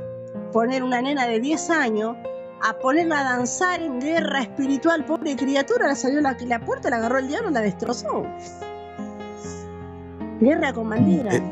[0.53, 2.16] poner una nena de 10 años,
[2.62, 5.04] a ponerla a danzar en guerra espiritual.
[5.04, 8.26] Pobre criatura, la salió la, la puerta, la agarró el diablo, la destrozó.
[10.40, 11.34] Guerra con bandera.
[11.34, 11.42] Eh,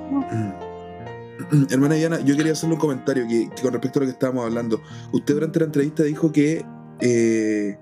[1.71, 4.81] Hermana Diana, yo quería hacerle un comentario que, con respecto a lo que estábamos hablando.
[5.13, 6.65] Usted durante la entrevista dijo que
[7.01, 7.79] eh,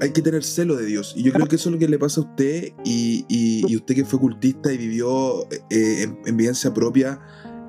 [0.00, 1.14] hay que tener celo de Dios.
[1.16, 4.04] Y yo creo que eso es lo que le pasa a usted y, usted que
[4.04, 7.20] fue cultista y vivió eh, en, en propia.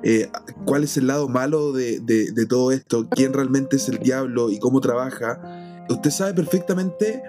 [0.02, 0.28] Eh,
[0.64, 3.06] ¿Cuál es el lado malo de, de- de todo esto?
[3.10, 5.40] ¿Quién realmente es el diablo y cómo trabaja?
[5.88, 7.22] Usted sabe perfectamente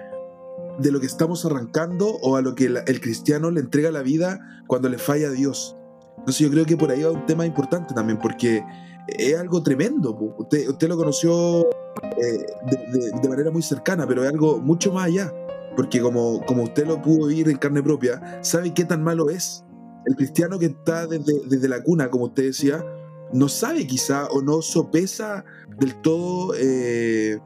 [0.78, 4.02] de lo que estamos arrancando o a lo que la- el cristiano le entrega la
[4.02, 5.76] vida cuando le falla a Dios.
[6.18, 8.62] Entonces yo creo que por ahí va un tema importante también, porque
[9.08, 10.16] es algo tremendo.
[10.38, 14.92] Usted, usted lo conoció eh, de, de- de manera muy cercana, pero es algo mucho
[14.92, 15.32] más allá.
[15.76, 19.64] Porque como, como usted lo pudo vivir en carne propia, sabe qué tan malo es.
[20.08, 22.82] El cristiano que está desde, desde la cuna, como usted decía,
[23.34, 25.44] no sabe quizá o no sopesa
[25.78, 27.38] del todo eh,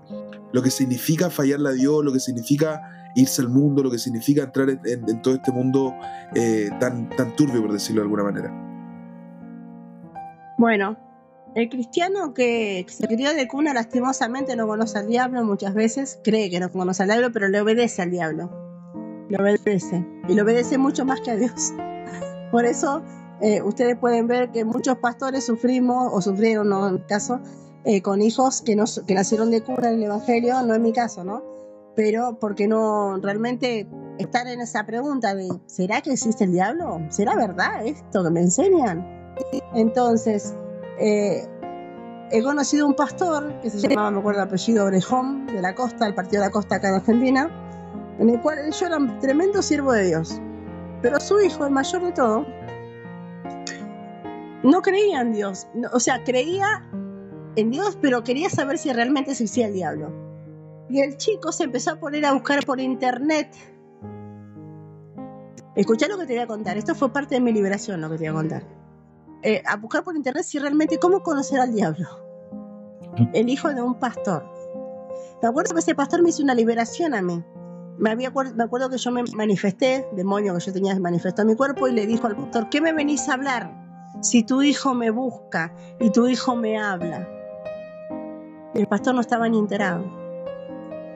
[0.53, 4.45] lo que significa fallarle a Dios, lo que significa irse al mundo, lo que significa
[4.45, 5.93] entrar en, todo este mundo
[6.37, 8.53] eh, tan, tan turbio, por decirlo de alguna manera.
[10.57, 10.97] Bueno,
[11.57, 16.49] el cristiano que se crió de cuna lastimosamente no conoce al diablo muchas veces, cree
[16.49, 18.53] que no conoce al diablo, pero le obedece al diablo.
[19.29, 20.07] Le obedece.
[20.29, 21.73] Y le obedece mucho más que a Dios.
[22.53, 23.03] Por eso
[23.41, 26.87] eh, ustedes pueden ver que muchos pastores sufrimos o sufrieron, ¿no?
[26.87, 27.41] en mi caso,
[27.85, 30.93] eh, con hijos que, no, que nacieron de cura en el Evangelio, no es mi
[30.93, 31.43] caso, ¿no?
[31.97, 33.89] Pero porque no realmente
[34.19, 37.01] estar en esa pregunta de, ¿será que existe el diablo?
[37.09, 39.05] ¿Será verdad esto que me enseñan?
[39.75, 40.55] Entonces,
[41.01, 41.45] eh,
[42.31, 46.07] he conocido un pastor que se llamaba, me acuerdo el apellido Orejón, de la costa,
[46.07, 47.51] el partido de la costa acá en Argentina,
[48.19, 50.41] en el cual yo era un tremendo siervo de Dios.
[51.03, 52.47] Pero su hijo, el mayor de todo,
[54.63, 55.67] no creía en Dios.
[55.93, 56.89] o sea, creía
[57.57, 60.13] en Dios, pero quería saber si realmente existía el diablo.
[60.89, 63.55] Y el chico se empezó a poner a buscar por internet.
[65.75, 66.77] Escucha lo que te voy a contar.
[66.77, 68.63] Esto fue parte de mi liberación, lo que te voy a contar.
[69.43, 72.07] Eh, a buscar por internet si realmente cómo conocer al diablo.
[73.33, 74.45] El hijo de un pastor.
[75.43, 77.43] Me acuerdo que ese pastor me hizo una liberación a mí.
[77.99, 81.57] Me, había, me acuerdo que yo me manifesté, demonio que yo tenía manifestó en mi
[81.57, 83.71] cuerpo, y le dijo al pastor, ¿qué me venís a hablar?
[84.21, 87.29] Si tu hijo me busca y tu hijo me habla.
[88.75, 90.05] El pastor no estaba ni enterado.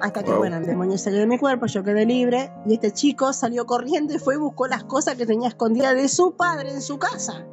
[0.01, 3.33] Hasta que, bueno, el demonio salió de mi cuerpo, yo quedé libre y este chico
[3.33, 6.83] salió corriendo y fue y buscó las cosas que tenía escondidas de su padre en
[6.83, 7.47] su casa.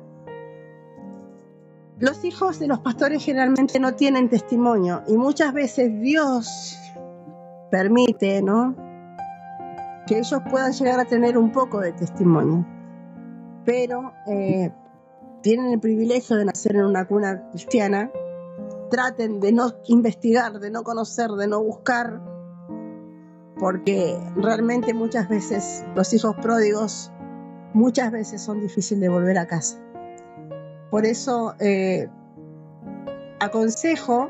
[2.00, 6.78] Los hijos de los pastores generalmente no tienen testimonio y muchas veces Dios
[7.72, 8.76] permite, ¿no?
[10.08, 12.66] Que ellos puedan llegar a tener un poco de testimonio.
[13.66, 14.72] Pero eh,
[15.42, 18.12] tienen el privilegio de nacer en una cuna cristiana
[18.94, 22.22] traten de no investigar, de no conocer, de no buscar,
[23.58, 27.12] porque realmente muchas veces los hijos pródigos,
[27.74, 29.80] muchas veces son difíciles de volver a casa.
[30.92, 32.08] Por eso eh,
[33.40, 34.30] aconsejo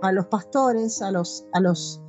[0.00, 2.00] a los pastores, a los, a los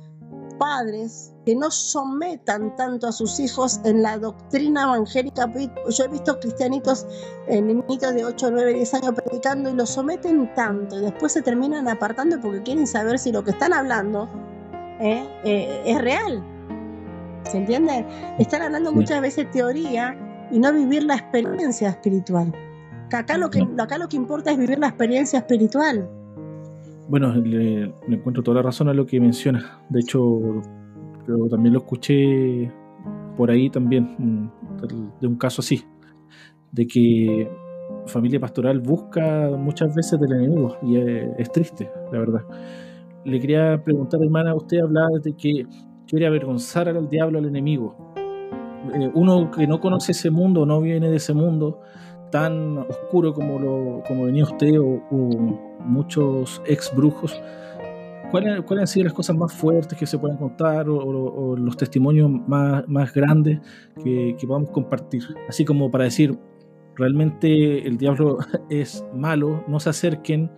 [0.60, 5.50] padres que no sometan tanto a sus hijos en la doctrina evangélica.
[5.88, 7.06] Yo he visto cristianitos,
[7.46, 11.40] eh, niñitos de 8, 9, 10 años predicando y los someten tanto y después se
[11.40, 14.28] terminan apartando porque quieren saber si lo que están hablando
[15.00, 16.44] eh, eh, es real.
[17.44, 18.04] ¿Se entiende?
[18.38, 20.18] Están hablando muchas veces teoría
[20.50, 22.52] y no vivir la experiencia espiritual.
[23.10, 26.10] acá lo que, acá lo que importa es vivir la experiencia espiritual
[27.08, 29.80] bueno, le, encuentro toda la razón a lo que menciona.
[29.88, 30.60] De hecho,
[31.28, 32.72] yo también lo escuché
[33.36, 34.50] por ahí también,
[35.20, 35.84] de un caso así,
[36.72, 37.50] de que
[38.06, 42.40] familia pastoral busca muchas veces del enemigo y es, triste, la verdad.
[43.24, 45.66] Le quería preguntar, hermana, usted hablaba de que
[46.06, 47.94] quiere avergonzar al diablo, al enemigo.
[48.94, 51.80] Eh, uno que no conoce ese mundo, no viene de ese mundo
[52.30, 55.00] tan oscuro como, lo, como venía usted o
[55.80, 57.40] muchos ex brujos.
[58.30, 62.86] ¿Cuáles, han sido las cosas más fuertes que se pueden contar o, los testimonios más,
[62.88, 63.60] más grandes
[64.02, 65.22] que, que, podamos compartir?
[65.48, 66.38] Así como para decir,
[66.96, 68.38] realmente el diablo
[68.70, 70.50] es malo, no se acerquen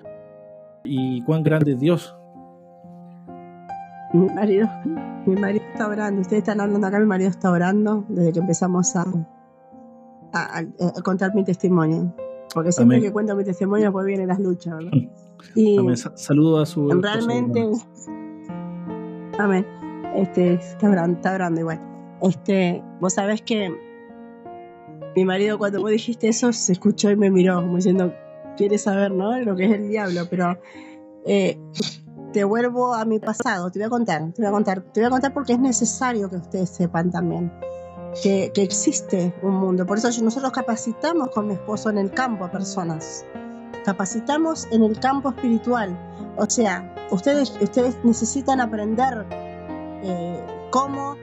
[0.85, 2.17] y cuán grande es Dios.
[4.13, 4.69] Mi marido,
[5.25, 8.97] mi marido está orando, ustedes están hablando acá, mi marido está orando desde que empezamos
[8.97, 9.05] a,
[10.33, 12.13] a contar mi testimonio.
[12.53, 14.91] Porque siempre que cuento mi testimonio, pues vienen las luchas, ¿verdad?
[15.55, 15.79] Y
[16.15, 16.89] Saludo a su.
[16.89, 17.69] Realmente.
[19.39, 19.67] Amén.
[20.15, 21.81] Este, está hablando, está hablando igual.
[22.23, 23.75] Este, vos sabés que
[25.17, 28.15] mi marido, cuando vos dijiste eso, se escuchó y me miró, como diciendo,
[28.57, 29.39] quieres saber, ¿no?
[29.41, 30.59] Lo que es el diablo, pero.
[31.27, 31.59] Eh,
[32.33, 35.09] te vuelvo a mi pasado, te voy a contar, te voy a contar, te voy
[35.09, 37.51] a contar porque es necesario que ustedes sepan también
[38.23, 39.87] que, existe un mundo.
[39.87, 43.25] Por eso nosotros capacitamos con mi esposo en el campo a personas.
[43.85, 45.99] Capacitamos en el campo espiritual.
[46.37, 49.27] O sea, ustedes, ustedes necesitan aprender
[50.03, 51.17] eh, cómo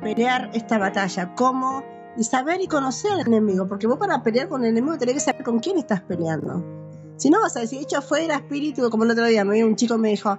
[0.00, 1.84] pelear esta batalla, cómo
[2.16, 5.20] y saber y conocer al enemigo, porque vos para pelear con el enemigo tenés que
[5.20, 6.62] saber con quién estás peleando.
[7.16, 9.96] Si no vas a decir, echa fuera espíritu, como el otro día, me un chico
[9.96, 10.38] me dijo,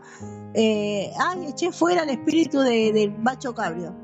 [0.54, 3.96] eh, ay, eché fuera el espíritu del de macho cabrio.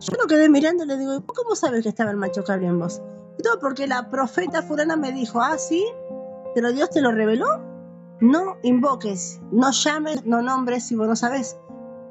[0.00, 2.78] Yo lo quedé mirando y le digo, ¿cómo sabes que estaba el macho cabrio en
[2.78, 3.02] vos?
[3.38, 5.84] Y todo porque la profeta fulana me dijo, ah, sí,
[6.54, 7.46] pero Dios te lo reveló.
[8.20, 11.56] No invoques, no llames, no nombres si vos no sabes,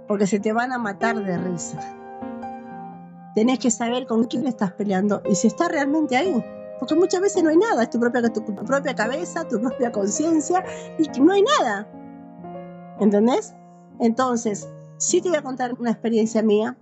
[0.08, 1.80] porque se te van a matar de risa.
[3.36, 6.44] Tenés que saber con quién estás peleando y si está realmente ahí.
[6.80, 10.64] Porque muchas veces no hay nada, es tu propia, cabeza, tu propia conciencia,
[10.98, 11.88] y no hay nada.
[13.00, 13.54] ¿Entendés?
[14.00, 14.68] Entonces,
[14.98, 16.78] sí te voy a contar una experiencia mía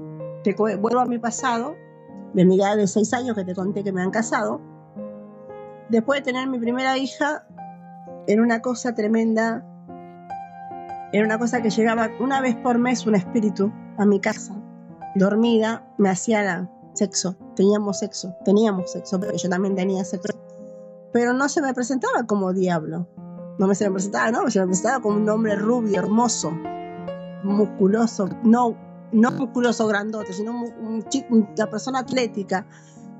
[0.53, 1.75] vuelvo a mi pasado,
[2.33, 4.61] de mi edad de seis años que te conté que me han casado.
[5.89, 7.45] Después de tener mi primera hija,
[8.27, 9.65] era una cosa tremenda.
[11.13, 14.53] Era una cosa que llegaba una vez por mes un espíritu a mi casa,
[15.15, 17.35] dormida, me hacía sexo.
[17.55, 20.37] teníamos sexo, teníamos sexo, pero yo también tenía sexo.
[21.13, 23.07] Pero no se me presentaba como diablo.
[23.57, 26.51] No me se me presentaba, no, se me presentaba como un hombre rubio, hermoso,
[27.43, 28.77] musculoso, no,
[29.11, 32.67] no musculoso grandote, sino un, chico, una persona atlética,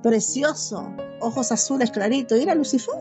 [0.01, 2.95] precioso, ojos azules claritos, y era Lucifer.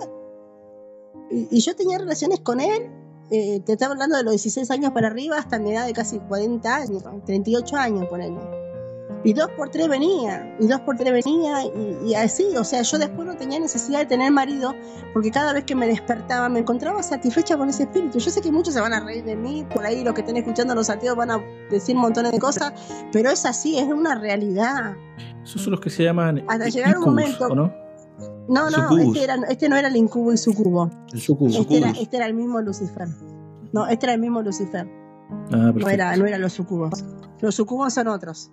[1.31, 2.91] Y, yo tenía relaciones con él,
[3.31, 6.19] eh, te estaba hablando de los 16 años para arriba hasta mi edad de casi
[6.19, 8.66] 40 años, 38 años, ponele
[9.27, 11.65] y dos por tres venía, y dos por tres venía,
[12.05, 14.73] y, así, o sea, yo después no tenía necesidad de tener marido,
[15.13, 18.21] porque cada vez que me despertaba me encontraba satisfecha con ese espíritu.
[18.21, 20.37] Yo sé que muchos se van a reír de mí, por ahí los que estén
[20.37, 22.73] escuchando los ateos van a decir montones de cosas,
[23.11, 24.95] pero es así, es una realidad.
[25.43, 26.45] Esos son los que se llaman.
[26.47, 27.49] Hasta llegar un momento.
[27.49, 27.75] no?
[28.49, 30.89] No, no, este, era, este, no era el incubo y sucubo.
[31.13, 31.51] El sucubo.
[31.51, 33.09] Este, era, este era el mismo Lucifer.
[33.73, 34.87] No, este era el mismo Lucifer.
[35.51, 37.05] Ah, no, era, no eran los sucubos.
[37.41, 38.53] Los sucubos son otros.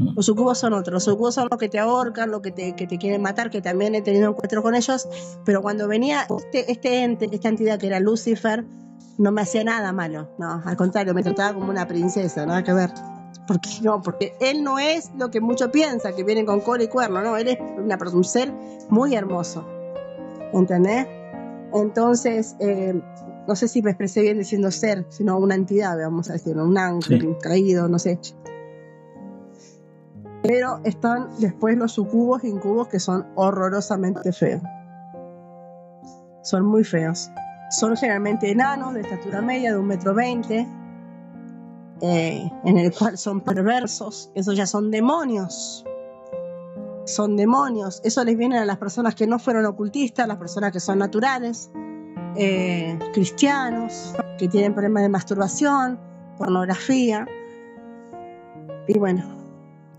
[0.00, 0.92] Los sucubos son otros.
[0.94, 3.60] Los sucubos son los que te ahorcan, los que te, que te quieren matar, que
[3.60, 5.08] también he tenido encuentro con ellos.
[5.44, 8.64] Pero cuando venía este, este ente, esta entidad que era Lucifer,
[9.18, 10.30] no me hacía nada malo.
[10.38, 12.90] No, al contrario, me trataba como una princesa, nada que ver.
[13.46, 16.88] Porque no, porque él no es lo que muchos piensan, que viene con cola y
[16.88, 18.52] cuerno, no, él es una, un ser
[18.88, 19.66] muy hermoso.
[20.52, 21.06] ¿Entendés?
[21.74, 23.00] Entonces, eh,
[23.46, 26.78] no sé si me expresé bien diciendo ser, sino una entidad, vamos a decir, un
[26.78, 28.18] ángel caído, no sé.
[30.42, 34.62] Pero están después los sucubos e incubos que son horrorosamente feos.
[36.42, 37.30] Son muy feos.
[37.70, 40.66] Son generalmente enanos, de estatura media, de un metro veinte,
[42.00, 44.32] eh, en el cual son perversos.
[44.34, 45.84] Esos ya son demonios.
[47.04, 48.00] Son demonios.
[48.02, 51.70] Eso les viene a las personas que no fueron ocultistas, las personas que son naturales,
[52.36, 56.00] eh, cristianos, que tienen problemas de masturbación,
[56.38, 57.26] pornografía.
[58.88, 59.39] Y bueno,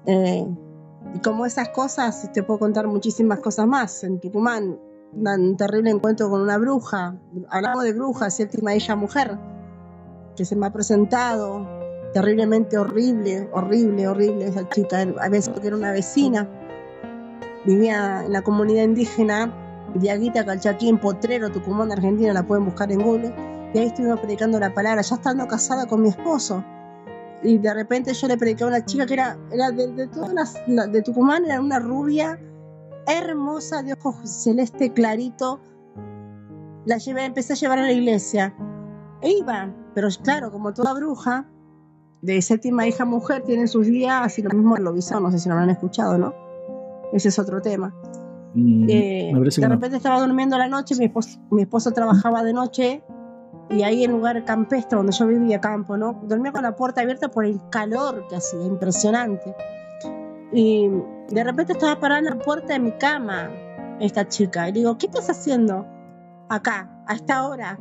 [0.05, 0.47] eh,
[1.13, 4.03] y como esas cosas, te puedo contar muchísimas cosas más.
[4.03, 4.79] En Tucumán,
[5.13, 7.17] un terrible encuentro con una bruja.
[7.49, 9.37] Hablamos de bruja, séptima hija mujer,
[10.35, 11.67] que se me ha presentado.
[12.13, 15.01] Terriblemente horrible, horrible, horrible esa chica.
[15.19, 16.47] A veces que era una vecina.
[17.65, 19.53] Vivía en la comunidad indígena
[19.95, 22.33] Diaguita Calchaquín, Potrero, Tucumán, Argentina.
[22.33, 23.33] La pueden buscar en Google.
[23.73, 26.63] Y ahí estuvimos predicando la palabra, ya estando casada con mi esposo
[27.43, 30.91] y de repente yo le prediqué a una chica que era, era de, todas las
[30.91, 32.39] de Tucumán, era una rubia
[33.07, 35.59] hermosa de ojos celeste clarito.
[36.85, 38.55] La llevé, empecé a llevar a la iglesia.
[39.21, 41.47] E iba, pero claro, como toda bruja,
[42.21, 45.49] de séptima hija mujer, tiene sus días, así lo mismo lo visó, no sé si
[45.49, 46.33] lo han escuchado, ¿no?
[47.13, 47.93] Ese es otro tema.
[48.53, 53.03] Mm, eh, de repente estaba durmiendo la noche, mi esposo, mi esposo trabajaba de noche
[53.71, 56.19] y ahí en lugar campestre donde yo vivía campo, ¿no?
[56.23, 59.55] Dormía con la puerta abierta por el calor que hacía, impresionante.
[60.51, 60.89] Y
[61.29, 63.49] de repente estaba parada en la puerta de mi cama
[63.99, 65.85] esta chica y digo, ¿qué estás haciendo
[66.49, 67.79] acá, a esta hora?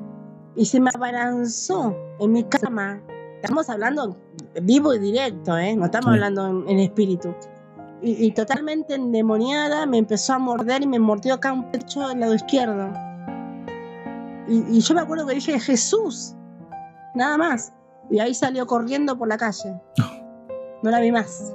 [0.54, 3.02] Y se me abalanzó en mi cama.
[3.42, 4.16] Estamos hablando
[4.62, 5.74] vivo y directo, ¿eh?
[5.74, 7.34] No estamos hablando en, espíritu.
[8.02, 12.20] Y, y, totalmente endemoniada, me empezó a morder y me mordió acá un pecho del
[12.20, 13.09] lado izquierdo
[14.50, 16.34] y, yo me acuerdo que dije Jesús,
[17.14, 17.72] nada más.
[18.10, 19.80] Y ahí salió corriendo por la calle.
[20.82, 21.54] No la vi más.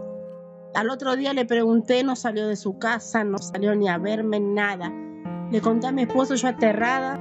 [0.73, 4.39] Al otro día le pregunté, no salió de su casa, no salió ni a verme,
[4.39, 4.93] nada.
[5.51, 7.19] Le conté a mi esposo, yo aterrada.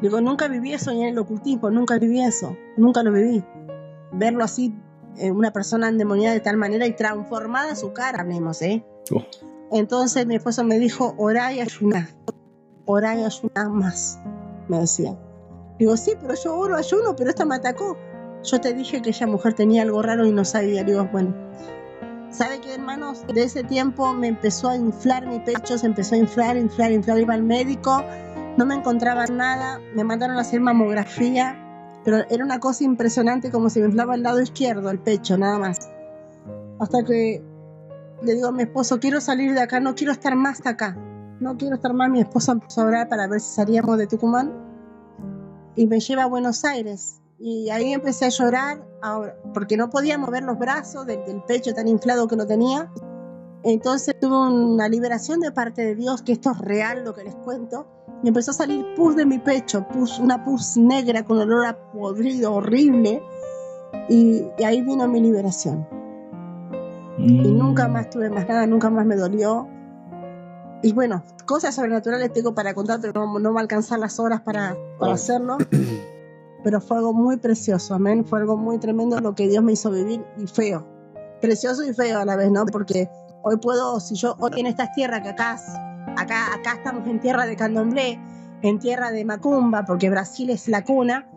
[0.00, 3.44] Digo, nunca viví eso en el ocultismo, nunca viví eso, nunca lo viví.
[4.12, 4.72] Verlo así,
[5.16, 8.84] eh, una persona endemoniada de tal manera y transformada su cara, hablemos, ¿eh?
[9.12, 9.24] Oh.
[9.72, 12.08] Entonces mi esposo me dijo, orá y ayuná,
[12.84, 14.20] orá y ayuná más
[14.68, 15.16] me decía.
[15.78, 17.96] Digo, sí, pero yo oro, ayuno, pero esta me atacó.
[18.42, 20.84] Yo te dije que esa mujer tenía algo raro y no sabía.
[20.84, 21.34] Digo, bueno,
[22.30, 23.24] ¿sabe qué, hermanos?
[23.32, 27.18] De ese tiempo me empezó a inflar mi pecho, se empezó a inflar, inflar, inflar.
[27.18, 28.02] Iba al médico,
[28.56, 31.56] no me encontraba nada, me mandaron a hacer mamografía,
[32.04, 35.58] pero era una cosa impresionante, como si me inflaba el lado izquierdo, el pecho, nada
[35.58, 35.90] más.
[36.78, 37.42] Hasta que
[38.22, 40.96] le digo a mi esposo, quiero salir de acá, no quiero estar más acá
[41.40, 44.52] no quiero estar más, mi esposo empezó a hablar para ver si salíamos de Tucumán
[45.74, 47.20] y me lleva a Buenos Aires.
[47.38, 48.82] Y ahí empecé a llorar
[49.52, 52.90] porque no podía mover los brazos del, pecho tan inflado que lo tenía.
[53.62, 57.34] Entonces tuve una liberación de parte de Dios, que esto es real lo que les
[57.34, 57.86] cuento.
[58.22, 61.76] Y empezó a salir pus de mi pecho, pus, una pus negra con olor a
[61.92, 63.22] podrido, horrible.
[64.08, 65.86] Y, ahí vino mi liberación.
[67.18, 67.58] Y mm.
[67.58, 69.68] nunca más tuve más nada, nunca más me dolió
[70.82, 74.42] y bueno, cosas sobrenaturales tengo para contar, pero no, no va a alcanzar las horas
[74.42, 75.58] para, para hacerlo.
[76.64, 78.24] Pero fue algo muy precioso, amén.
[78.24, 80.84] Fue algo muy tremendo lo que Dios me hizo vivir y feo.
[81.40, 82.66] Precioso y feo a la vez, ¿no?
[82.66, 83.08] Porque
[83.44, 85.60] hoy puedo, si yo hoy en estas tierras que acá,
[86.16, 88.18] acá, acá estamos en tierra de candomblé,
[88.62, 91.30] en tierra de macumba, porque Brasil es la cuna,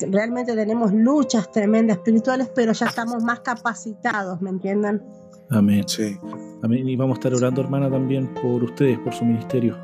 [0.00, 5.02] realmente tenemos luchas tremendas espirituales, pero ya estamos más capacitados, ¿me entienden?
[5.50, 5.84] Amén.
[5.86, 6.16] Sí.
[6.62, 6.88] Amén.
[6.88, 9.76] Y vamos a estar orando, hermana, también por ustedes, por su ministerio,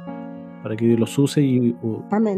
[0.62, 1.76] para que Dios los use y,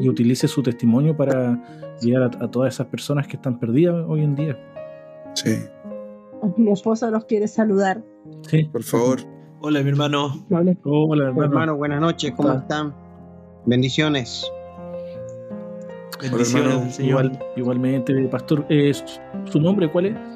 [0.08, 1.60] utilice su testimonio para
[2.00, 4.58] llegar a, a todas esas personas que están perdidas hoy en día.
[5.34, 5.56] Sí.
[6.56, 8.02] Mi esposo los quiere saludar.
[8.42, 8.64] Sí.
[8.64, 9.20] Por favor.
[9.60, 10.46] Hola, mi hermano.
[10.84, 11.44] Hola, hermano.
[11.44, 12.94] Hermano, buenas noches, ¿cómo están?
[13.64, 14.50] Bendiciones.
[16.20, 16.80] Bendiciones hermano.
[16.82, 17.24] del Señor.
[17.24, 18.92] Igual, igualmente, pastor, eh,
[19.46, 20.35] ¿su nombre cuál es?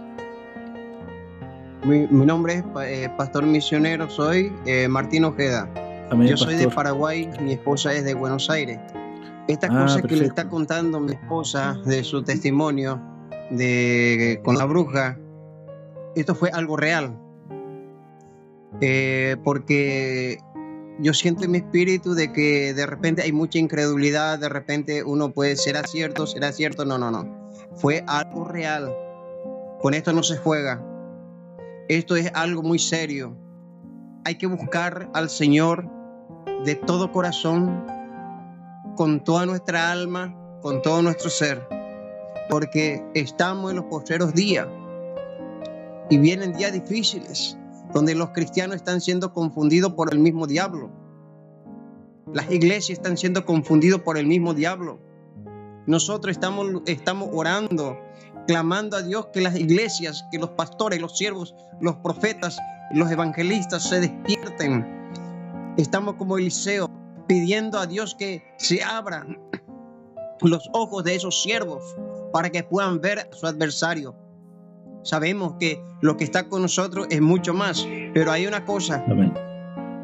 [1.85, 5.69] Mi, mi nombre es eh, Pastor Misionero, soy eh, Martín Ojeda.
[6.11, 6.69] Amén, Yo soy de.
[6.69, 8.78] Paraguay, mi esposa es de Buenos Aires.
[9.48, 13.01] Esta Ah, cosa que le está contando mi esposa de su testimonio
[13.51, 15.19] de con la bruja,
[16.15, 17.19] esto fue algo real.
[18.81, 20.39] Eh, porque
[21.01, 25.32] yo siento en mi espíritu de que de repente hay mucha incredulidad, de repente uno
[25.32, 26.27] puede, ¿será cierto?
[26.27, 26.85] ¿Será cierto?
[26.85, 27.48] No, no, no.
[27.77, 28.93] Fue algo real.
[29.81, 30.85] Con esto no se juega.
[31.91, 33.37] Esto es algo muy serio.
[34.25, 35.91] Hay que buscar al Señor
[36.65, 37.85] de todo corazón,
[38.95, 41.67] con toda nuestra alma, con todo nuestro ser,
[42.49, 44.69] porque estamos en los postreros días
[46.09, 47.59] y vienen días difíciles
[47.93, 50.93] donde los cristianos están siendo confundidos por el mismo diablo.
[52.33, 55.01] Las iglesias están siendo confundidos por el mismo diablo.
[55.89, 57.99] Nosotros estamos, estamos orando,
[58.51, 62.59] clamando a Dios que las iglesias, que los pastores, los siervos, los profetas,
[62.93, 64.85] los evangelistas se despierten.
[65.77, 66.90] Estamos como Eliseo
[67.28, 69.39] pidiendo a Dios que se abran
[70.40, 71.81] los ojos de esos siervos
[72.32, 74.16] para que puedan ver a su adversario.
[75.05, 79.32] Sabemos que lo que está con nosotros es mucho más, pero hay una cosa, Amén.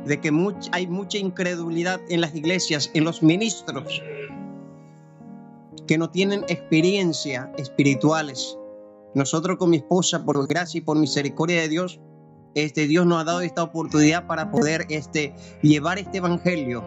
[0.05, 4.01] de que much- hay mucha incredulidad en las iglesias, en los ministros,
[5.87, 8.59] que no tienen experiencia espirituales.
[9.15, 12.01] Nosotros con mi esposa, por gracia y por misericordia de Dios,
[12.55, 16.85] este Dios nos ha dado esta oportunidad para poder este, llevar este evangelio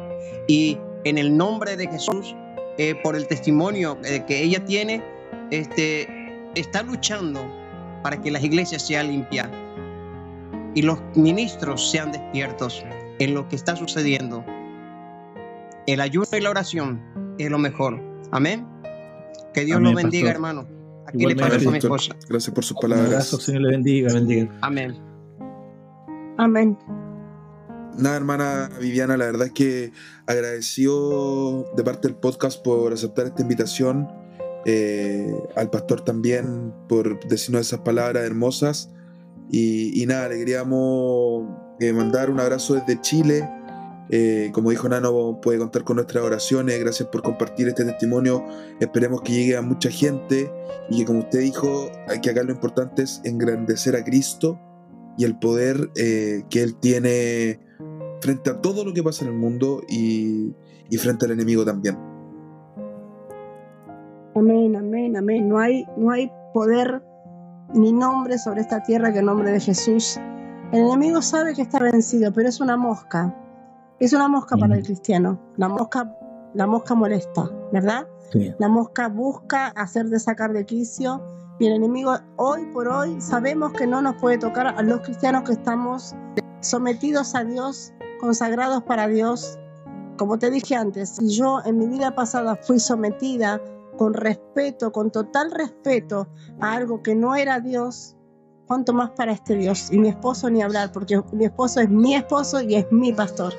[0.48, 2.36] y en el nombre de Jesús,
[2.78, 5.04] eh, por el testimonio eh, que ella tiene,
[5.52, 6.08] este,
[6.56, 7.42] está luchando
[8.04, 9.50] para que las iglesias sean limpias
[10.76, 12.84] y los ministros sean despiertos
[13.20, 14.44] en lo que está sucediendo.
[15.88, 18.02] El ayuno y la oración es lo mejor.
[18.32, 18.79] Amén.
[19.54, 20.36] Que Dios Amén, lo bendiga, pastor.
[20.36, 20.68] hermano.
[21.08, 22.16] Aquí le paso mi esposa.
[22.28, 23.28] Gracias por sus Un abrazo, palabras.
[23.28, 24.14] Señor le bendiga.
[24.14, 24.58] Bendiga.
[24.62, 24.98] Amén.
[26.38, 26.78] Amén.
[27.98, 29.92] Nada, hermana Viviana, la verdad es que
[30.26, 34.08] agradecido de parte del podcast por aceptar esta invitación,
[34.66, 38.92] eh, al pastor también por decirnos esas palabras hermosas.
[39.52, 41.50] Y, y nada, le queríamos
[41.80, 43.50] eh, mandar un abrazo desde Chile.
[44.10, 46.80] Eh, como dijo Nano, puede contar con nuestras oraciones.
[46.80, 48.44] Gracias por compartir este testimonio.
[48.80, 50.52] Esperemos que llegue a mucha gente
[50.90, 51.91] y que, como usted dijo,
[52.22, 54.60] que acá lo importante es engrandecer a Cristo
[55.18, 57.60] y el poder eh, que Él tiene
[58.22, 60.56] frente a todo lo que pasa en el mundo y,
[60.90, 61.98] y frente al enemigo también.
[64.36, 65.49] Amén, amén, amén.
[65.49, 67.03] No hay, no hay poder
[67.73, 70.18] ni nombre sobre esta tierra que el nombre de Jesús.
[70.72, 73.36] El enemigo sabe que está vencido, pero es una mosca.
[74.00, 74.88] Es una mosca para el Ujú.
[74.88, 75.40] cristiano.
[75.58, 76.16] La mosca,
[76.54, 78.08] la mosca molesta, ¿verdad?
[78.32, 78.54] Sí.
[78.60, 81.22] La mosca busca hacer de sacar de quicio
[81.60, 85.44] y el enemigo hoy por hoy sabemos que no nos puede tocar a los cristianos
[85.44, 86.16] que estamos
[86.62, 89.60] sometidos a Dios, consagrados para Dios.
[90.18, 93.62] Como te dije antes, si yo en mi vida pasada fui sometida
[93.98, 96.28] con respeto, con total respeto
[96.62, 98.16] a algo que no era Dios,
[98.66, 99.92] cuánto más para este Dios.
[99.92, 103.54] Y mi esposo ni hablar, porque mi esposo es mi esposo y es mi pastor.